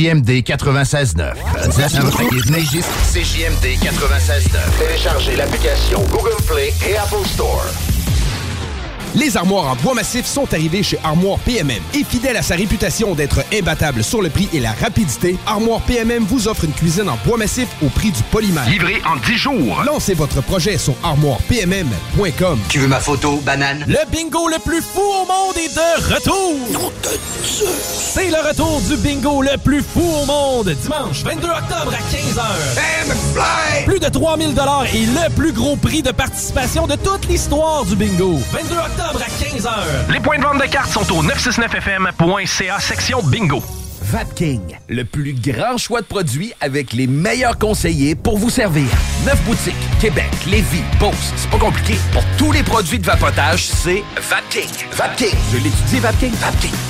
CJMD 0.00 0.30
96.9. 0.42 1.34
CJMD 3.12 3.66
96.9. 3.82 4.78
Téléchargez 4.78 5.36
l'application 5.36 6.00
Google 6.10 6.42
Play 6.46 6.72
et 6.88 6.96
Apple 6.96 7.26
Store. 7.26 7.66
Les 9.14 9.36
armoires 9.36 9.66
en 9.66 9.76
bois 9.76 9.92
massif 9.92 10.24
sont 10.24 10.54
arrivées 10.54 10.82
chez 10.82 10.98
Armoire 11.04 11.38
PMM. 11.40 11.82
Et 11.92 12.04
fidèle 12.04 12.38
à 12.38 12.42
sa 12.42 12.54
réputation 12.54 13.14
d'être 13.14 13.44
imbattable 13.52 14.02
sur 14.02 14.22
le 14.22 14.30
prix 14.30 14.48
et 14.54 14.60
la 14.60 14.72
rapidité, 14.72 15.36
Armoire 15.46 15.82
PMM 15.82 16.24
vous 16.24 16.48
offre 16.48 16.64
une 16.64 16.72
cuisine 16.72 17.10
en 17.10 17.18
bois 17.26 17.36
massif 17.36 17.68
au 17.84 17.90
prix 17.90 18.10
du 18.10 18.22
polymère. 18.30 18.66
Livré 18.70 19.02
en 19.04 19.16
10 19.16 19.36
jours. 19.36 19.82
Lancez 19.84 20.14
votre 20.14 20.40
projet 20.40 20.78
sur 20.78 20.94
armoirepmm.com. 21.02 22.58
Tu 22.70 22.78
veux 22.78 22.88
ma 22.88 23.00
photo, 23.00 23.36
banane? 23.44 23.84
Le 23.86 23.98
bingo 24.10 24.48
le 24.48 24.58
plus 24.64 24.80
fou 24.80 25.02
au 25.02 25.26
monde 25.26 25.56
est 25.58 25.74
de 25.74 26.14
retour! 26.14 26.90
C'est 27.42 28.28
le 28.28 28.46
retour 28.46 28.80
du 28.82 28.96
bingo 28.96 29.40
le 29.40 29.56
plus 29.56 29.82
fou 29.82 30.02
au 30.22 30.26
monde, 30.26 30.68
dimanche 30.82 31.22
22 31.24 31.48
octobre 31.48 31.92
à 31.94 32.14
15h. 32.14 33.84
Plus 33.86 33.98
de 33.98 34.08
3000 34.08 34.54
dollars 34.54 34.84
et 34.92 35.06
le 35.06 35.34
plus 35.34 35.52
gros 35.52 35.76
prix 35.76 36.02
de 36.02 36.10
participation 36.10 36.86
de 36.86 36.96
toute 36.96 37.26
l'histoire 37.28 37.84
du 37.86 37.96
bingo. 37.96 38.38
22 38.52 38.74
octobre 38.74 39.20
à 39.22 39.44
15h. 39.44 40.12
Les 40.12 40.20
points 40.20 40.38
de 40.38 40.42
vente 40.42 40.60
de 40.60 40.66
cartes 40.66 40.92
sont 40.92 41.10
au 41.12 41.22
969fm.ca 41.22 42.78
section 42.80 43.22
bingo. 43.22 43.62
Vapking, 44.02 44.60
le 44.88 45.04
plus 45.04 45.34
grand 45.34 45.78
choix 45.78 46.00
de 46.00 46.06
produits 46.06 46.52
avec 46.60 46.92
les 46.92 47.06
meilleurs 47.06 47.58
conseillers 47.58 48.16
pour 48.16 48.38
vous 48.38 48.50
servir. 48.50 48.88
Neuf 49.24 49.40
boutiques, 49.44 49.74
Québec, 50.00 50.30
Lévis, 50.46 50.82
Beauce. 50.98 51.32
C'est 51.36 51.50
pas 51.50 51.58
compliqué. 51.58 51.94
Pour 52.12 52.24
tous 52.36 52.52
les 52.52 52.62
produits 52.62 52.98
de 52.98 53.06
vapotage, 53.06 53.66
c'est 53.66 54.02
Vapking. 54.28 54.68
Vapking. 54.92 55.36
Je 55.52 55.56
l'étudie, 55.58 56.00
Vapking. 56.00 56.32
Vapking. 56.32 56.89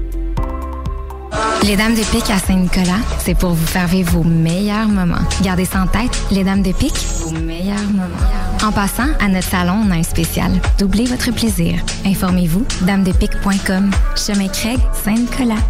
Les 1.63 1.75
Dames 1.75 1.93
de 1.93 2.03
Pique 2.03 2.29
à 2.29 2.39
Saint-Nicolas, 2.39 2.99
c'est 3.23 3.35
pour 3.35 3.51
vous 3.51 3.65
faire 3.65 3.87
vivre 3.87 4.11
vos 4.11 4.23
meilleurs 4.23 4.87
moments. 4.87 5.21
Gardez 5.41 5.65
ça 5.65 5.81
en 5.81 5.87
tête, 5.87 6.19
les 6.31 6.43
Dames 6.43 6.63
de 6.63 6.71
Pique, 6.71 6.97
vos 7.19 7.31
meilleurs 7.31 7.89
moments. 7.91 8.07
En 8.63 8.71
passant, 8.71 9.07
à 9.19 9.27
notre 9.27 9.47
salon, 9.47 9.83
on 9.85 9.91
a 9.91 9.95
un 9.95 10.03
spécial. 10.03 10.51
Doublez 10.79 11.05
votre 11.05 11.31
plaisir. 11.31 11.79
Informez-vous, 12.05 12.65
damedepique.com. 12.81 13.91
Chemin 14.15 14.47
Craig, 14.47 14.79
Saint-Nicolas. 15.03 15.61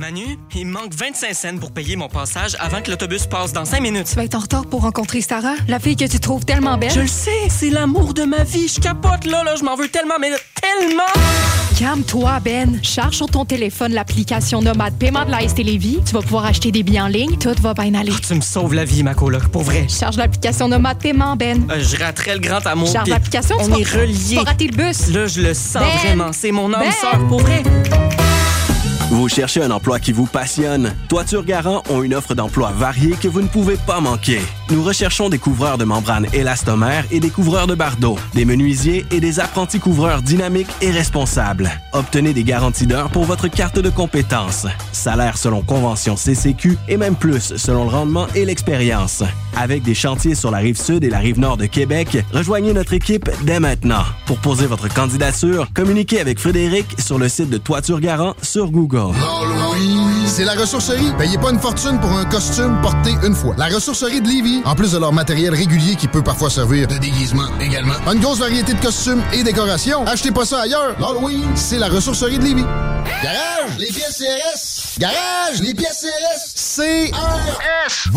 Manu, 0.00 0.38
il 0.54 0.66
me 0.66 0.72
manque 0.72 0.92
25 0.92 1.34
cents 1.34 1.58
pour 1.58 1.70
payer 1.70 1.96
mon 1.96 2.08
passage 2.08 2.56
avant 2.60 2.82
que 2.82 2.90
l'autobus 2.90 3.26
passe 3.26 3.54
dans 3.54 3.64
5 3.64 3.80
minutes. 3.80 4.06
Tu 4.08 4.16
vas 4.16 4.24
être 4.24 4.34
en 4.34 4.40
retard 4.40 4.66
pour 4.66 4.82
rencontrer 4.82 5.22
Sarah, 5.22 5.54
la 5.66 5.78
fille 5.78 5.96
que 5.96 6.04
tu 6.04 6.20
trouves 6.20 6.44
tellement 6.44 6.76
belle. 6.76 6.90
Je 6.90 7.00
le 7.00 7.06
sais, 7.06 7.48
c'est 7.48 7.70
l'amour 7.70 8.12
de 8.12 8.24
ma 8.24 8.44
vie. 8.44 8.68
Je 8.68 8.80
capote 8.80 9.24
là, 9.24 9.42
là, 9.44 9.54
je 9.56 9.64
m'en 9.64 9.76
veux 9.76 9.88
tellement, 9.88 10.16
mais 10.20 10.30
là, 10.30 10.36
tellement! 10.60 11.63
Calme-toi, 11.78 12.38
Ben. 12.44 12.78
Charge 12.82 13.16
sur 13.16 13.26
ton 13.28 13.44
téléphone 13.44 13.92
l'application 13.92 14.62
Nomade 14.62 14.94
Paiement 14.94 15.24
de 15.24 15.30
la 15.32 15.40
ST 15.46 15.58
Lévis. 15.64 15.98
Tu 16.06 16.14
vas 16.14 16.20
pouvoir 16.22 16.46
acheter 16.46 16.70
des 16.70 16.84
billets 16.84 17.00
en 17.00 17.08
ligne. 17.08 17.36
Tout 17.36 17.54
va 17.60 17.74
bien 17.74 17.92
aller. 17.94 18.12
Ah, 18.14 18.20
tu 18.26 18.34
me 18.34 18.40
sauves 18.40 18.74
la 18.74 18.84
vie, 18.84 19.02
ma 19.02 19.14
coloc, 19.14 19.48
pour 19.48 19.62
vrai. 19.62 19.86
Charge 19.88 20.16
l'application 20.16 20.68
Nomade 20.68 20.98
Paiement, 20.98 21.34
Ben. 21.34 21.66
Euh, 21.70 21.80
je 21.82 21.96
raterais 21.96 22.34
le 22.34 22.40
grand 22.40 22.64
amour. 22.66 22.90
Charge 22.92 23.08
l'application, 23.08 23.56
tu 23.58 23.64
On 23.64 23.68
vas- 23.68 23.78
est 23.80 23.82
reliés. 23.92 24.14
tu 24.30 24.34
vas 24.36 24.42
rater 24.42 24.68
le 24.68 24.76
bus. 24.76 25.08
Là, 25.08 25.26
je 25.26 25.40
le 25.40 25.52
sens 25.54 25.82
Ben! 25.82 25.98
vraiment. 26.04 26.30
C'est 26.32 26.52
mon 26.52 26.72
âme 26.72 26.80
Ben! 26.80 26.92
sœur, 26.92 27.18
pour 27.28 27.40
vrai. 27.40 27.62
Vous 29.10 29.28
cherchez 29.28 29.62
un 29.62 29.70
emploi 29.70 30.00
qui 30.00 30.12
vous 30.12 30.24
passionne? 30.24 30.94
Toiture 31.08 31.44
Garant 31.44 31.82
ont 31.90 32.02
une 32.02 32.14
offre 32.14 32.34
d'emploi 32.34 32.72
variée 32.72 33.16
que 33.20 33.28
vous 33.28 33.42
ne 33.42 33.48
pouvez 33.48 33.76
pas 33.76 34.00
manquer. 34.00 34.40
Nous 34.70 34.82
recherchons 34.82 35.28
des 35.28 35.38
couvreurs 35.38 35.76
de 35.76 35.84
membranes 35.84 36.26
élastomères 36.32 37.04
et 37.10 37.20
des 37.20 37.28
couvreurs 37.28 37.66
de 37.66 37.74
bardeaux, 37.74 38.18
des 38.32 38.46
menuisiers 38.46 39.04
et 39.10 39.20
des 39.20 39.40
apprentis 39.40 39.78
couvreurs 39.78 40.22
dynamiques 40.22 40.70
et 40.80 40.90
responsables. 40.90 41.70
Obtenez 41.92 42.32
des 42.32 42.44
garanties 42.44 42.86
d'heures 42.86 43.10
pour 43.10 43.24
votre 43.24 43.46
carte 43.48 43.78
de 43.78 43.90
compétences. 43.90 44.66
Salaire 44.92 45.36
selon 45.36 45.60
convention 45.60 46.16
CCQ 46.16 46.78
et 46.88 46.96
même 46.96 47.14
plus 47.14 47.54
selon 47.56 47.84
le 47.84 47.90
rendement 47.90 48.26
et 48.34 48.46
l'expérience. 48.46 49.22
Avec 49.56 49.82
des 49.82 49.94
chantiers 49.94 50.34
sur 50.34 50.50
la 50.50 50.58
rive 50.58 50.80
sud 50.80 51.04
et 51.04 51.10
la 51.10 51.18
rive 51.18 51.38
nord 51.38 51.58
de 51.58 51.66
Québec, 51.66 52.24
rejoignez 52.32 52.72
notre 52.72 52.94
équipe 52.94 53.30
dès 53.42 53.60
maintenant. 53.60 54.02
Pour 54.26 54.38
poser 54.38 54.66
votre 54.66 54.92
candidature, 54.92 55.68
communiquez 55.74 56.20
avec 56.20 56.40
Frédéric 56.40 56.86
sur 56.98 57.18
le 57.18 57.28
site 57.28 57.50
de 57.50 57.58
Toiture 57.58 58.00
Garant 58.00 58.34
sur 58.42 58.70
Google. 58.70 58.93
L'Halloween, 58.94 60.24
c'est 60.24 60.44
la 60.44 60.54
ressourcerie. 60.54 61.12
Payez 61.18 61.36
pas 61.36 61.50
une 61.50 61.58
fortune 61.58 61.98
pour 62.00 62.12
un 62.12 62.24
costume 62.24 62.80
porté 62.80 63.10
une 63.24 63.34
fois. 63.34 63.54
La 63.58 63.66
ressourcerie 63.66 64.20
de 64.20 64.28
Lévis, 64.28 64.62
en 64.64 64.76
plus 64.76 64.92
de 64.92 64.98
leur 64.98 65.12
matériel 65.12 65.52
régulier 65.52 65.96
qui 65.96 66.06
peut 66.06 66.22
parfois 66.22 66.48
servir 66.48 66.86
de 66.86 66.96
déguisement 66.98 67.48
également, 67.60 67.94
a 68.06 68.14
une 68.14 68.20
grosse 68.20 68.38
variété 68.38 68.72
de 68.72 68.80
costumes 68.80 69.22
et 69.32 69.42
décorations. 69.42 70.06
Achetez 70.06 70.30
pas 70.30 70.44
ça 70.44 70.60
ailleurs. 70.60 70.94
L'Halloween, 71.00 71.44
c'est 71.56 71.78
la 71.78 71.88
ressourcerie 71.88 72.38
de 72.38 72.44
Lévis. 72.44 72.64
Garage, 73.22 73.78
les 73.78 73.86
pièces 73.86 74.18
CRS. 74.18 74.98
Garage, 74.98 75.60
les 75.60 75.74
pièces 75.74 76.06
CRS. 76.06 76.54
CRS. 76.76 78.10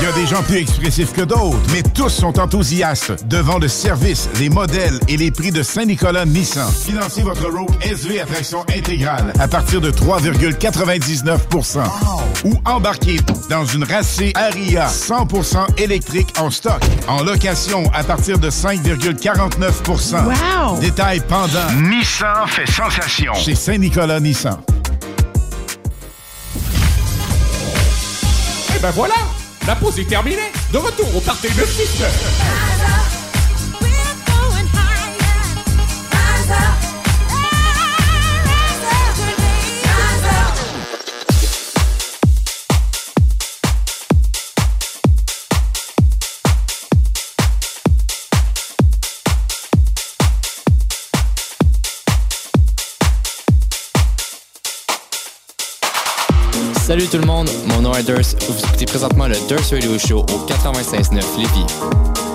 Il 0.00 0.04
y 0.04 0.10
a 0.10 0.12
des 0.12 0.26
gens 0.26 0.42
plus 0.42 0.56
expressifs 0.56 1.12
que 1.12 1.22
d'autres, 1.22 1.58
mais 1.72 1.82
tous 1.82 2.08
sont 2.08 2.40
enthousiastes 2.40 3.24
devant 3.26 3.58
le 3.58 3.68
service, 3.68 4.28
les 4.40 4.48
modèles 4.48 4.98
et 5.06 5.16
les 5.16 5.30
prix 5.30 5.52
de 5.52 5.62
Saint-Nicolas 5.62 6.24
Nissan. 6.24 6.68
Financez 6.72 7.22
votre 7.22 7.48
Rogue 7.48 7.70
SV 7.80 8.20
à 8.20 8.26
traction 8.26 8.64
à 9.38 9.48
partir 9.48 9.80
de 9.80 9.90
3,99% 9.90 11.82
ou 12.44 12.54
embarquez 12.64 13.20
dans 13.48 13.64
une 13.64 13.84
racée 13.84 14.32
Aria 14.34 14.86
100% 14.88 15.80
électrique 15.80 16.34
en 16.38 16.50
stock, 16.50 16.80
en 17.08 17.22
location 17.22 17.84
à 17.94 18.02
partir 18.04 18.38
de 18.38 18.50
5,49 18.50 19.72
Wow! 20.12 20.78
Détail 20.80 21.20
pendant. 21.28 21.70
Nissan 21.76 22.46
fait 22.48 22.70
sensation. 22.70 23.34
Chez 23.34 23.54
Saint-Nicolas 23.54 24.20
Nissan. 24.20 24.58
Et 28.74 28.78
ben 28.80 28.90
voilà, 28.92 29.14
la 29.66 29.76
pause 29.76 29.98
est 29.98 30.08
terminée. 30.08 30.52
De 30.72 30.78
retour 30.78 31.16
au 31.16 31.20
party 31.20 31.48
de 31.48 31.62
Salut 56.82 57.06
tout 57.06 57.18
le 57.18 57.26
monde, 57.26 57.48
mon 57.68 57.80
nom 57.80 57.94
est 57.94 58.02
Durs. 58.02 58.34
Vous 58.48 58.58
écoutez 58.58 58.86
présentement 58.86 59.28
le 59.28 59.36
Durs 59.46 59.62
Radio 59.70 59.96
Show 60.00 60.18
au 60.18 60.46
96.9 60.48 61.14
Lévis. 61.38 62.31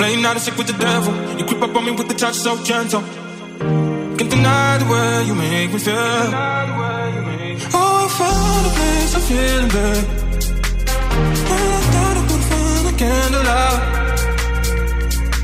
Playing 0.00 0.24
out 0.24 0.34
of 0.34 0.40
sick 0.40 0.56
with 0.56 0.66
the 0.66 0.72
devil. 0.72 1.12
You 1.38 1.44
creep 1.44 1.60
up 1.60 1.76
on 1.76 1.84
me 1.84 1.90
with 1.90 2.08
the 2.08 2.14
touch 2.14 2.36
so 2.36 2.56
gentle. 2.64 3.02
Can't 4.16 4.30
deny 4.30 4.78
the 4.78 4.86
way 4.86 5.24
you 5.26 5.34
make 5.34 5.70
me 5.74 5.78
feel. 5.78 5.94
Oh, 7.76 8.06
I 8.06 8.08
found 8.18 8.64
a 8.64 8.72
place 8.78 9.14
I'm 9.16 9.22
feeling 9.28 9.68
good. 9.68 10.04
And 11.52 11.70
I 11.76 11.80
thought 11.92 12.16
I 12.16 12.22
would 12.30 12.44
find 12.50 12.84
a 12.88 12.94
candlelight. 12.96 13.80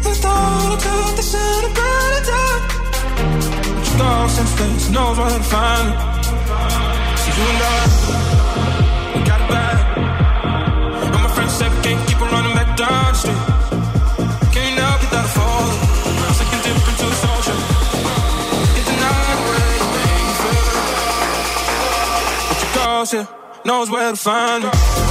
I 0.08 0.12
thought 0.24 0.72
I 0.72 0.76
took 0.86 1.12
the 1.20 1.24
sun 1.32 1.64
and 1.66 1.74
brought 1.76 2.12
it 2.16 2.24
down. 2.32 2.58
But 3.76 3.84
your 3.88 3.98
ghost 4.00 4.40
face 4.56 4.88
knows 4.88 5.16
where 5.18 5.36
to 5.36 5.44
find 5.52 5.86
me. 5.90 5.96
So 7.20 7.28
you 7.36 7.44
and 7.52 7.60
I, 7.60 8.05
Here 23.12 23.28
knows 23.64 23.88
where 23.88 24.10
to 24.10 24.16
find 24.16 24.64
me. 24.64 25.05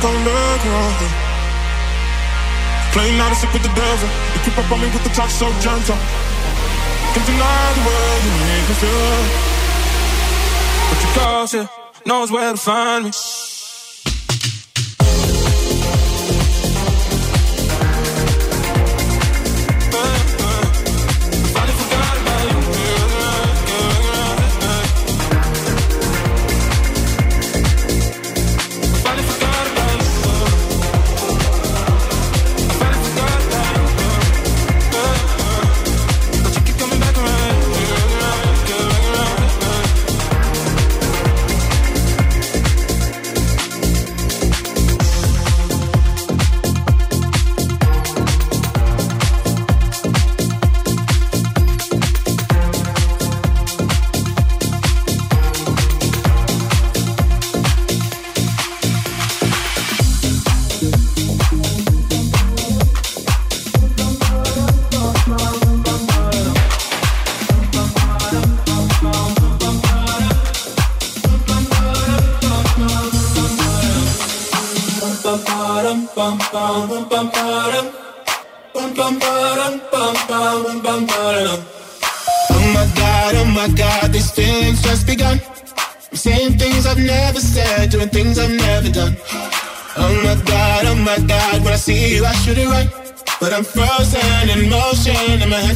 Around 0.00 0.60
here. 0.60 1.10
Playing 2.92 3.18
out 3.18 3.32
of 3.32 3.38
sick 3.38 3.52
with 3.52 3.62
the 3.64 3.74
devil. 3.74 4.08
You 4.32 4.40
creep 4.44 4.58
up 4.58 4.70
on 4.70 4.80
me 4.80 4.86
with 4.86 5.02
the 5.02 5.10
touch 5.10 5.30
so 5.30 5.50
gentle. 5.58 5.96
Can't 7.14 7.26
deny 7.26 7.72
the 7.74 7.82
way 7.82 8.20
you 8.22 8.30
make 8.46 8.68
me 8.68 8.74
feel. 8.78 9.22
But 10.88 11.02
your 11.02 11.14
ghost 11.16 11.52
here 11.52 11.68
knows 12.06 12.30
where 12.30 12.52
to 12.52 12.56
find 12.56 13.06
me. 13.06 13.47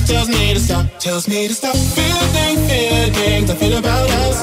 Tells 0.07 0.29
me 0.29 0.55
to 0.55 0.61
stop, 0.61 0.87
tells 0.99 1.29
me 1.29 1.49
to 1.49 1.55
stop. 1.55 1.77
Feeling 1.77 2.57
feelings 2.69 3.51
I 3.51 3.55
feel 3.55 3.79
about 3.79 4.09
us. 4.27 4.39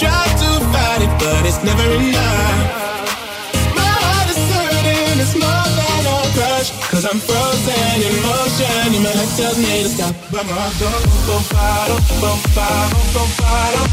Try 0.00 0.24
to 0.42 0.50
fight 0.72 1.00
it, 1.06 1.12
but 1.20 1.42
it's 1.46 1.62
never 1.64 1.86
enough. 2.00 2.56
My 3.76 3.92
heart 4.04 4.28
is 4.32 4.40
hurting, 4.52 5.20
it's 5.22 5.34
more 5.36 5.68
than 5.78 6.02
a 6.14 6.18
crush. 6.36 6.68
Cause 6.90 7.04
I'm 7.04 7.20
frozen 7.20 7.96
in 8.06 8.14
motion, 8.26 8.94
and 8.96 9.04
my 9.04 9.12
head 9.18 9.30
tells 9.36 9.58
me 9.58 9.82
to 9.84 9.90
stop. 9.94 10.14
But 10.32 10.44
my 10.46 10.52
heart 10.52 10.74
goes 10.80 11.04
boom, 11.26 11.42
ba-dum, 11.52 12.00
boom, 12.22 12.38
ba-dum, 12.56 13.02
boom, 13.14 13.30
ba-dum. 13.40 13.88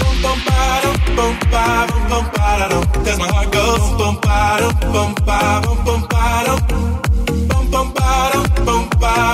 Boom, 0.00 0.16
boom, 0.22 0.38
ba-dum, 0.48 0.96
boom, 1.16 1.34
ba-dum, 1.52 2.02
boom, 2.10 2.26
ba-dum. 2.36 2.82
Cause 3.04 3.18
my 3.18 3.28
heart 3.34 3.50
goes 3.52 3.86
boom, 3.98 4.14
ba-dum, 4.22 4.72
boom, 4.92 5.10
ba-dum, 5.26 5.76
boom, 5.86 6.00
ba-dum. 6.12 6.58
Boom, 7.48 7.64
boom, 7.72 7.88
ba-dum, 7.94 8.44
boom, 8.66 8.84
ba-dum, 9.00 9.33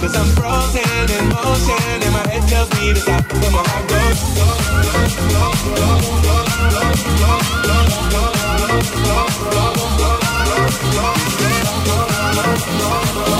Cause 0.00 0.16
I'm 0.16 0.26
frozen 0.36 1.10
in 1.16 1.28
motion 1.28 2.02
and 2.02 2.12
my 2.12 2.26
head 2.28 2.48
tells 2.48 2.70
me 2.74 2.94
to 2.94 3.00
stop. 3.00 3.24
But 3.28 3.50
my 3.52 3.62
heart 3.68 3.88
goes 3.88 4.20
Love, 12.92 13.39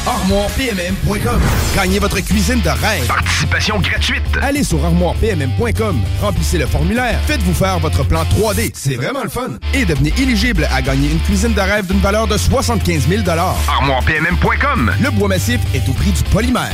ArmoirePMM.com. 0.07 1.41
Gagnez 1.75 1.99
votre 1.99 2.19
cuisine 2.21 2.59
de 2.61 2.69
rêve. 2.69 3.05
Participation 3.07 3.79
gratuite. 3.79 4.23
Allez 4.41 4.63
sur 4.63 4.83
ArmoirePMM.com. 4.83 6.01
Remplissez 6.21 6.57
le 6.57 6.65
formulaire. 6.65 7.19
Faites-vous 7.27 7.53
faire 7.53 7.79
votre 7.79 8.03
plan 8.03 8.23
3D. 8.23 8.71
C'est 8.73 8.95
vraiment 8.95 9.23
le 9.23 9.29
fun. 9.29 9.51
Et 9.73 9.85
devenez 9.85 10.13
éligible 10.17 10.67
à 10.73 10.81
gagner 10.81 11.11
une 11.11 11.19
cuisine 11.19 11.53
de 11.53 11.61
rêve 11.61 11.85
d'une 11.85 11.99
valeur 11.99 12.27
de 12.27 12.37
75 12.37 13.07
000 13.07 13.21
ArmoirePMM.com. 13.27 14.91
Le 15.03 15.11
bois 15.11 15.27
massif 15.27 15.59
est 15.75 15.87
au 15.87 15.93
prix 15.93 16.11
du 16.11 16.23
polymère. 16.23 16.71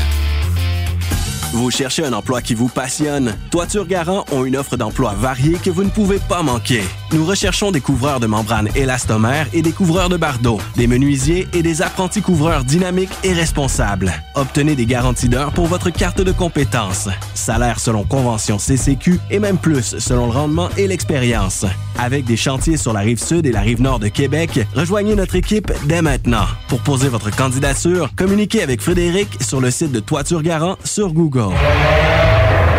Vous 1.53 1.71
cherchez 1.71 2.03
un 2.03 2.13
emploi 2.13 2.41
qui 2.41 2.53
vous 2.53 2.67
passionne? 2.67 3.35
Toiture 3.51 3.87
Garant 3.87 4.25
ont 4.31 4.45
une 4.45 4.57
offre 4.57 4.75
d'emploi 4.77 5.13
variée 5.13 5.57
que 5.63 5.69
vous 5.69 5.83
ne 5.83 5.89
pouvez 5.89 6.19
pas 6.19 6.43
manquer. 6.43 6.83
Nous 7.13 7.25
recherchons 7.25 7.71
des 7.71 7.79
couvreurs 7.79 8.19
de 8.19 8.27
membranes 8.27 8.67
élastomères 8.75 9.47
et 9.53 9.61
des 9.61 9.71
couvreurs 9.71 10.09
de 10.09 10.17
bardeaux, 10.17 10.59
des 10.75 10.87
menuisiers 10.87 11.47
et 11.53 11.63
des 11.63 11.81
apprentis 11.81 12.21
couvreurs 12.21 12.65
dynamiques 12.65 13.13
et 13.23 13.31
responsables. 13.31 14.11
Obtenez 14.35 14.75
des 14.75 14.85
garanties 14.85 15.29
d'heures 15.29 15.53
pour 15.53 15.67
votre 15.67 15.89
carte 15.89 16.19
de 16.19 16.33
compétences. 16.33 17.07
Salaire 17.33 17.79
selon 17.79 18.03
convention 18.03 18.57
CCQ 18.57 19.21
et 19.31 19.39
même 19.39 19.57
plus 19.57 19.97
selon 19.99 20.25
le 20.25 20.33
rendement 20.33 20.67
et 20.75 20.85
l'expérience. 20.85 21.65
Avec 21.97 22.25
des 22.25 22.35
chantiers 22.35 22.75
sur 22.75 22.91
la 22.91 22.99
rive 22.99 23.23
sud 23.23 23.45
et 23.45 23.53
la 23.53 23.61
rive 23.61 23.81
nord 23.81 23.99
de 23.99 24.09
Québec, 24.09 24.59
rejoignez 24.75 25.15
notre 25.15 25.35
équipe 25.35 25.71
dès 25.85 26.01
maintenant. 26.01 26.45
Pour 26.67 26.81
poser 26.81 27.07
votre 27.07 27.33
candidature, 27.33 28.09
communiquez 28.17 28.61
avec 28.61 28.81
Frédéric 28.81 29.29
sur 29.41 29.61
le 29.61 29.71
site 29.71 29.93
de 29.93 30.01
Toiture 30.01 30.43
Garant 30.43 30.75
sur 30.83 31.13
Google. 31.13 31.55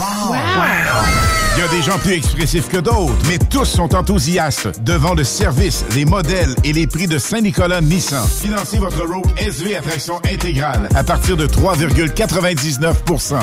Il 0.00 1.60
y 1.60 1.64
a 1.64 1.68
des 1.68 1.82
gens 1.82 1.98
plus 1.98 2.12
expressifs 2.12 2.68
que 2.68 2.76
d'autres, 2.76 3.12
mais 3.26 3.38
tous 3.38 3.64
sont 3.64 3.92
enthousiastes 3.96 4.80
devant 4.84 5.14
le 5.14 5.24
service, 5.24 5.84
les 5.96 6.04
modèles 6.04 6.54
et 6.62 6.72
les 6.72 6.86
prix 6.86 7.08
de 7.08 7.18
Saint-Nicolas 7.18 7.80
Nissan. 7.80 8.24
Financez 8.40 8.78
votre 8.78 9.04
Rogue 9.04 9.26
SV 9.36 9.74
à 9.76 9.80
traction 9.80 10.20
intégrale 10.24 10.88
à 10.94 11.02
partir 11.02 11.36
de 11.36 11.48
3,99% 11.48 13.40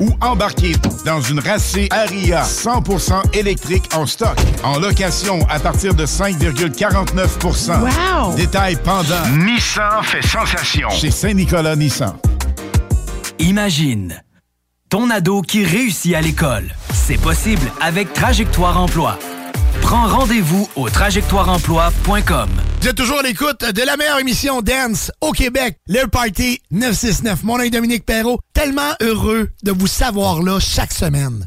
ou 0.00 0.10
embarquez 0.20 0.76
dans 1.04 1.20
une 1.20 1.40
racée 1.40 1.88
Aria 1.90 2.44
100% 2.44 3.34
électrique 3.36 3.88
en 3.92 4.06
stock, 4.06 4.36
en 4.62 4.78
location 4.78 5.40
à 5.50 5.58
partir 5.58 5.94
de 5.94 6.06
5,49% 6.06 7.80
Wow! 7.80 8.34
Détail 8.36 8.76
pendant. 8.84 9.26
Nissan 9.36 10.02
fait 10.04 10.22
sensation. 10.24 10.88
Chez 10.90 11.10
Saint-Nicolas 11.10 11.74
Nissan. 11.74 12.14
Imagine 13.40 14.22
ton 14.88 15.10
ado 15.10 15.42
qui 15.42 15.64
réussit 15.64 16.14
à 16.14 16.20
l'école. 16.20 16.74
C'est 16.92 17.20
possible 17.20 17.70
avec 17.80 18.12
Trajectoire 18.12 18.80
Emploi. 18.80 19.18
Prends 19.82 20.06
rendez-vous 20.06 20.68
au 20.76 20.88
trajectoireemploi.com. 20.88 22.48
Vous 22.80 22.88
êtes 22.88 22.96
toujours 22.96 23.20
à 23.20 23.22
l'écoute 23.22 23.64
de 23.64 23.82
la 23.82 23.96
meilleure 23.96 24.18
émission 24.18 24.60
Dance 24.62 25.10
au 25.20 25.32
Québec, 25.32 25.78
le 25.86 26.06
Party 26.06 26.60
969. 26.70 27.42
Mon 27.44 27.58
nom 27.58 27.64
est 27.64 27.70
Dominique 27.70 28.06
Perrault. 28.06 28.40
Tellement 28.52 28.92
heureux 29.00 29.50
de 29.62 29.72
vous 29.72 29.86
savoir 29.86 30.42
là 30.42 30.58
chaque 30.60 30.92
semaine. 30.92 31.46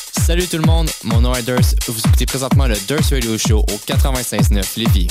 Salut 0.23 0.47
tout 0.47 0.57
le 0.57 0.65
monde, 0.65 0.89
mon 1.03 1.19
nom 1.19 1.33
est 1.33 1.41
Durs. 1.41 1.75
Vous 1.87 1.99
écoutez 1.99 2.25
présentement 2.27 2.67
le 2.67 2.75
Durs 2.87 3.03
Radio 3.11 3.37
Show 3.37 3.59
au 3.59 3.91
96.9 3.91 4.77
Lévis. 4.77 5.07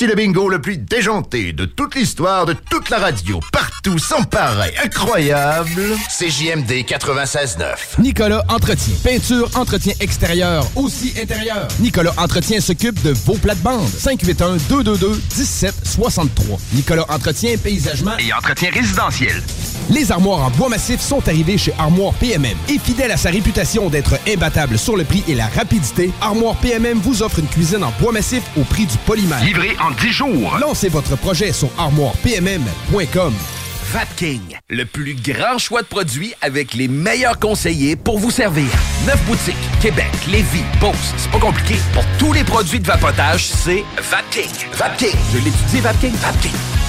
Voici 0.00 0.16
le 0.16 0.16
bingo 0.16 0.48
le 0.48 0.62
plus 0.62 0.78
déjanté 0.78 1.52
de 1.52 1.66
toute 1.66 1.94
l'histoire 1.94 2.46
de 2.46 2.54
toute 2.54 2.88
la 2.88 2.96
radio. 2.96 3.38
Partout, 3.52 3.98
sans 3.98 4.22
pareil, 4.22 4.72
incroyable. 4.82 5.82
CJMD 6.08 6.86
96.9. 6.86 7.98
Nicolas 7.98 8.42
Entretien. 8.48 8.94
Peinture, 9.04 9.50
entretien 9.56 9.92
extérieur, 10.00 10.66
aussi 10.74 11.12
intérieur. 11.20 11.68
Nicolas 11.80 12.14
Entretien 12.16 12.62
s'occupe 12.62 13.02
de 13.02 13.10
vos 13.10 13.34
plates-bandes. 13.34 13.90
581-222-1763. 13.90 16.58
Nicolas 16.72 17.04
Entretien, 17.10 17.58
paysagement 17.58 18.16
Et 18.18 18.32
entretien 18.32 18.70
résidentiel. 18.72 19.42
Les 19.90 20.12
armoires 20.12 20.44
en 20.44 20.50
bois 20.50 20.68
massif 20.68 21.00
sont 21.00 21.26
arrivées 21.26 21.58
chez 21.58 21.72
Armoire 21.76 22.14
PMM. 22.14 22.56
Et 22.68 22.78
fidèle 22.78 23.10
à 23.10 23.16
sa 23.16 23.30
réputation 23.30 23.90
d'être 23.90 24.14
imbattable 24.28 24.78
sur 24.78 24.96
le 24.96 25.02
prix 25.02 25.24
et 25.26 25.34
la 25.34 25.48
rapidité, 25.48 26.12
Armoire 26.20 26.54
PMM 26.56 26.98
vous 26.98 27.24
offre 27.24 27.40
une 27.40 27.48
cuisine 27.48 27.82
en 27.82 27.92
bois 28.00 28.12
massif 28.12 28.42
au 28.56 28.62
prix 28.62 28.86
du 28.86 28.96
polymère. 28.98 29.42
Livré 29.42 29.76
en 29.80 29.89
10 29.94 30.10
jours. 30.10 30.58
Lancez 30.60 30.88
votre 30.88 31.16
projet 31.16 31.52
sur 31.52 31.68
armoirepmm.com. 31.78 33.34
Vapking, 33.92 34.56
le 34.68 34.84
plus 34.84 35.14
grand 35.14 35.58
choix 35.58 35.82
de 35.82 35.86
produits 35.88 36.32
avec 36.42 36.74
les 36.74 36.86
meilleurs 36.86 37.40
conseillers 37.40 37.96
pour 37.96 38.20
vous 38.20 38.30
servir. 38.30 38.68
Neuf 39.04 39.20
boutiques, 39.24 39.56
Québec, 39.82 40.12
Lévis, 40.28 40.62
Beauce, 40.80 41.12
c'est 41.16 41.30
pas 41.32 41.40
compliqué. 41.40 41.74
Pour 41.92 42.04
tous 42.18 42.32
les 42.32 42.44
produits 42.44 42.78
de 42.78 42.86
vapotage, 42.86 43.48
c'est 43.48 43.84
Vapking. 43.96 44.50
Vapking, 44.74 45.16
je 45.32 45.38
l'étudie, 45.38 45.80
Vapking, 45.80 46.14
Vapking. 46.14 46.69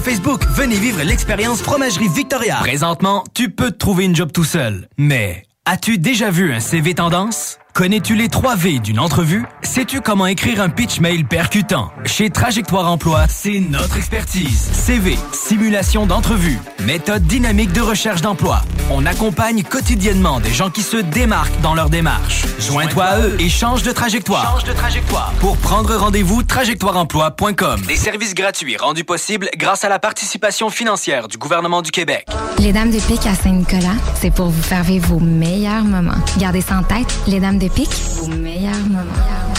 Facebook. 0.00 0.42
Venez 0.50 0.76
vivre 0.76 1.02
l'expérience 1.02 1.62
Fromagerie 1.62 2.08
Victoria. 2.08 2.56
Présentement, 2.60 3.24
tu 3.34 3.50
peux 3.50 3.70
te 3.70 3.78
trouver 3.78 4.04
une 4.04 4.14
job 4.14 4.32
tout 4.32 4.44
seul. 4.44 4.88
Mais 4.98 5.44
as-tu 5.64 5.98
déjà 5.98 6.30
vu 6.30 6.52
un 6.52 6.60
CV 6.60 6.94
tendance? 6.94 7.58
Connais-tu 7.74 8.14
les 8.14 8.28
3 8.28 8.54
V 8.54 8.78
d'une 8.78 9.00
entrevue? 9.00 9.44
Sais-tu 9.62 10.00
comment 10.00 10.26
écrire 10.26 10.60
un 10.60 10.68
pitch 10.68 11.00
mail 11.00 11.24
percutant? 11.24 11.90
Chez 12.04 12.30
Trajectoire 12.30 12.88
Emploi, 12.88 13.24
c'est 13.28 13.58
notre 13.58 13.96
expertise. 13.96 14.70
CV, 14.72 15.18
simulation 15.32 16.06
d'entrevue, 16.06 16.60
méthode 16.84 17.24
dynamique 17.24 17.72
de 17.72 17.80
recherche 17.80 18.20
d'emploi. 18.20 18.62
On 18.92 19.04
accompagne 19.06 19.64
quotidiennement 19.64 20.38
des 20.38 20.52
gens 20.52 20.70
qui 20.70 20.82
se 20.82 20.98
démarquent 20.98 21.60
dans 21.62 21.74
leur 21.74 21.90
démarche. 21.90 22.44
Joins-toi 22.60 23.04
à 23.04 23.18
eux 23.22 23.36
et 23.40 23.48
change 23.48 23.82
de 23.82 23.90
trajectoire. 23.90 24.52
Change 24.52 24.64
de 24.68 24.72
trajectoire. 24.72 25.32
Pour 25.40 25.56
prendre 25.56 25.96
rendez-vous, 25.96 26.44
trajectoireemploi.com. 26.44 27.80
Des 27.88 27.96
services 27.96 28.34
gratuits 28.34 28.76
rendus 28.76 29.02
possibles 29.02 29.50
grâce 29.56 29.82
à 29.82 29.88
la 29.88 29.98
participation 29.98 30.70
financière 30.70 31.26
du 31.26 31.38
gouvernement 31.38 31.82
du 31.82 31.90
Québec. 31.90 32.28
Les 32.60 32.72
Dames 32.72 32.92
de 32.92 33.00
Pique 33.00 33.26
à 33.26 33.34
Saint-Nicolas, 33.34 33.96
c'est 34.14 34.32
pour 34.32 34.46
vous 34.46 34.62
faire 34.62 34.84
vivre 34.84 35.08
vos 35.08 35.18
meilleurs 35.18 35.82
moments. 35.82 36.14
Gardez 36.38 36.60
ça 36.60 36.78
en 36.78 36.84
tête, 36.84 37.12
les 37.26 37.40
Dames 37.40 37.58
de 37.58 37.63
Pique? 37.68 37.90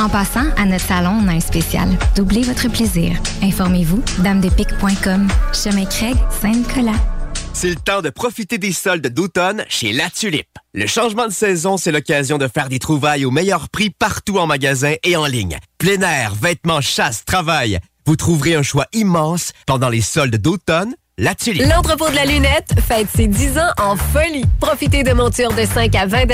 En 0.02 0.10
passant, 0.10 0.46
à 0.58 0.66
notre 0.66 0.86
salon, 0.86 1.20
on 1.24 1.28
a 1.28 1.34
un 1.34 1.40
spécial. 1.40 1.90
Doublez 2.16 2.44
votre 2.44 2.70
plaisir. 2.70 3.18
Informez-vous, 3.42 4.04
damedepique.com. 4.20 5.28
Chemin 5.54 5.86
Craig, 5.86 6.16
Saint-Nicolas. 6.42 7.00
C'est 7.54 7.70
le 7.70 7.76
temps 7.76 8.02
de 8.02 8.10
profiter 8.10 8.58
des 8.58 8.74
soldes 8.74 9.08
d'automne 9.08 9.64
chez 9.70 9.94
La 9.94 10.10
Tulipe. 10.10 10.60
Le 10.74 10.88
changement 10.88 11.26
de 11.26 11.32
saison, 11.32 11.78
c'est 11.78 11.94
l'occasion 11.94 12.38
de 12.38 12.50
faire 12.50 12.68
des 12.68 12.80
trouvailles 12.80 13.24
au 13.24 13.32
meilleur 13.32 13.70
prix 13.70 13.90
partout 13.90 14.40
en 14.40 14.46
magasin 14.46 14.96
et 15.04 15.16
en 15.16 15.26
ligne. 15.26 15.58
Plein 15.78 16.02
air, 16.02 16.36
vêtements, 16.36 16.82
chasse, 16.82 17.24
travail. 17.24 17.80
Vous 18.06 18.18
trouverez 18.18 18.56
un 18.56 18.62
choix 18.62 18.88
immense 18.92 19.54
pendant 19.66 19.90
les 19.90 20.02
soldes 20.02 20.36
d'automne. 20.36 20.96
L'entrepôt 21.18 22.10
de 22.10 22.16
la 22.16 22.26
lunette 22.26 22.76
fête 22.86 23.08
ses 23.16 23.28
10 23.28 23.58
ans 23.58 23.72
en 23.82 23.96
folie. 23.96 24.44
Profitez 24.60 25.04
de 25.04 25.14
montures 25.14 25.54
de 25.54 25.64
5 25.64 25.96
à 25.96 26.06
20 26.08 26.26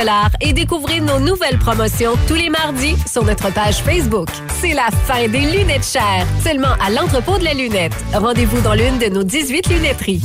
et 0.41 0.53
découvrez 0.53 0.99
nos 0.99 1.19
nouvelles 1.19 1.59
promotions 1.59 2.13
tous 2.27 2.33
les 2.33 2.49
mardis 2.49 2.95
sur 3.05 3.23
notre 3.23 3.53
page 3.53 3.83
Facebook. 3.83 4.29
C'est 4.59 4.73
la 4.73 4.89
fin 5.05 5.27
des 5.27 5.41
lunettes 5.41 5.85
chères, 5.85 6.25
seulement 6.43 6.73
à 6.83 6.89
l'entrepôt 6.89 7.37
de 7.37 7.43
la 7.43 7.53
lunette. 7.53 7.93
Rendez-vous 8.11 8.59
dans 8.61 8.73
l'une 8.73 8.97
de 8.97 9.05
nos 9.05 9.21
18 9.21 9.67
lunetteries. 9.69 10.23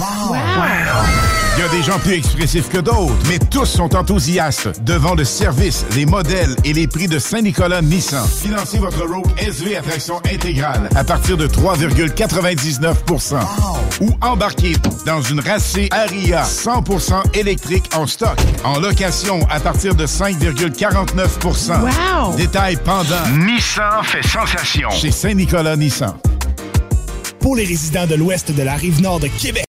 Il 1.59 1.61
y 1.61 1.65
a 1.65 1.69
des 1.69 1.83
gens 1.83 1.99
plus 1.99 2.15
expressifs 2.15 2.69
que 2.69 2.79
d'autres, 2.79 3.15
mais 3.29 3.39
tous 3.39 3.65
sont 3.65 3.97
enthousiastes 3.97 4.83
devant 4.83 5.15
le 5.15 5.25
service, 5.25 5.87
les 5.95 6.05
modèles 6.05 6.55
et 6.65 6.75
les 6.75 6.87
prix 6.87 7.09
de 7.09 7.19
Saint-Nicolas 7.19 7.81
Nissan. 7.81 8.27
Financez 8.27 8.79
votre 8.79 9.07
Rogue 9.07 9.27
SV 9.39 9.75
à 9.77 9.81
traction 9.81 10.17
intégrale 10.31 10.91
à 10.95 11.03
partir 11.03 11.39
de 11.39 11.47
3,99 11.47 12.95
ou 14.03 14.11
embarquez 14.47 14.77
dans 15.05 15.21
une 15.23 15.41
racée 15.41 15.89
Aria 15.91 16.45
100% 16.45 17.37
électrique 17.37 17.91
en 17.97 18.07
stock, 18.07 18.39
en 18.63 18.79
location 18.79 19.41
à 19.51 19.59
partir 19.59 19.97
de 19.97 20.07
5,49% 20.07 21.81
Wow! 21.81 22.37
Détail 22.37 22.77
pendant. 22.85 23.27
Nissan 23.39 24.05
fait 24.05 24.23
sensation. 24.23 24.89
Chez 24.91 25.11
Saint-Nicolas 25.11 25.77
Nissan. 25.77 26.15
Pour 27.41 27.57
les 27.57 27.65
résidents 27.65 28.07
de 28.07 28.15
l'ouest 28.15 28.53
de 28.53 28.63
la 28.63 28.77
rive 28.77 29.03
nord 29.03 29.19
de 29.19 29.27
Québec, 29.27 29.65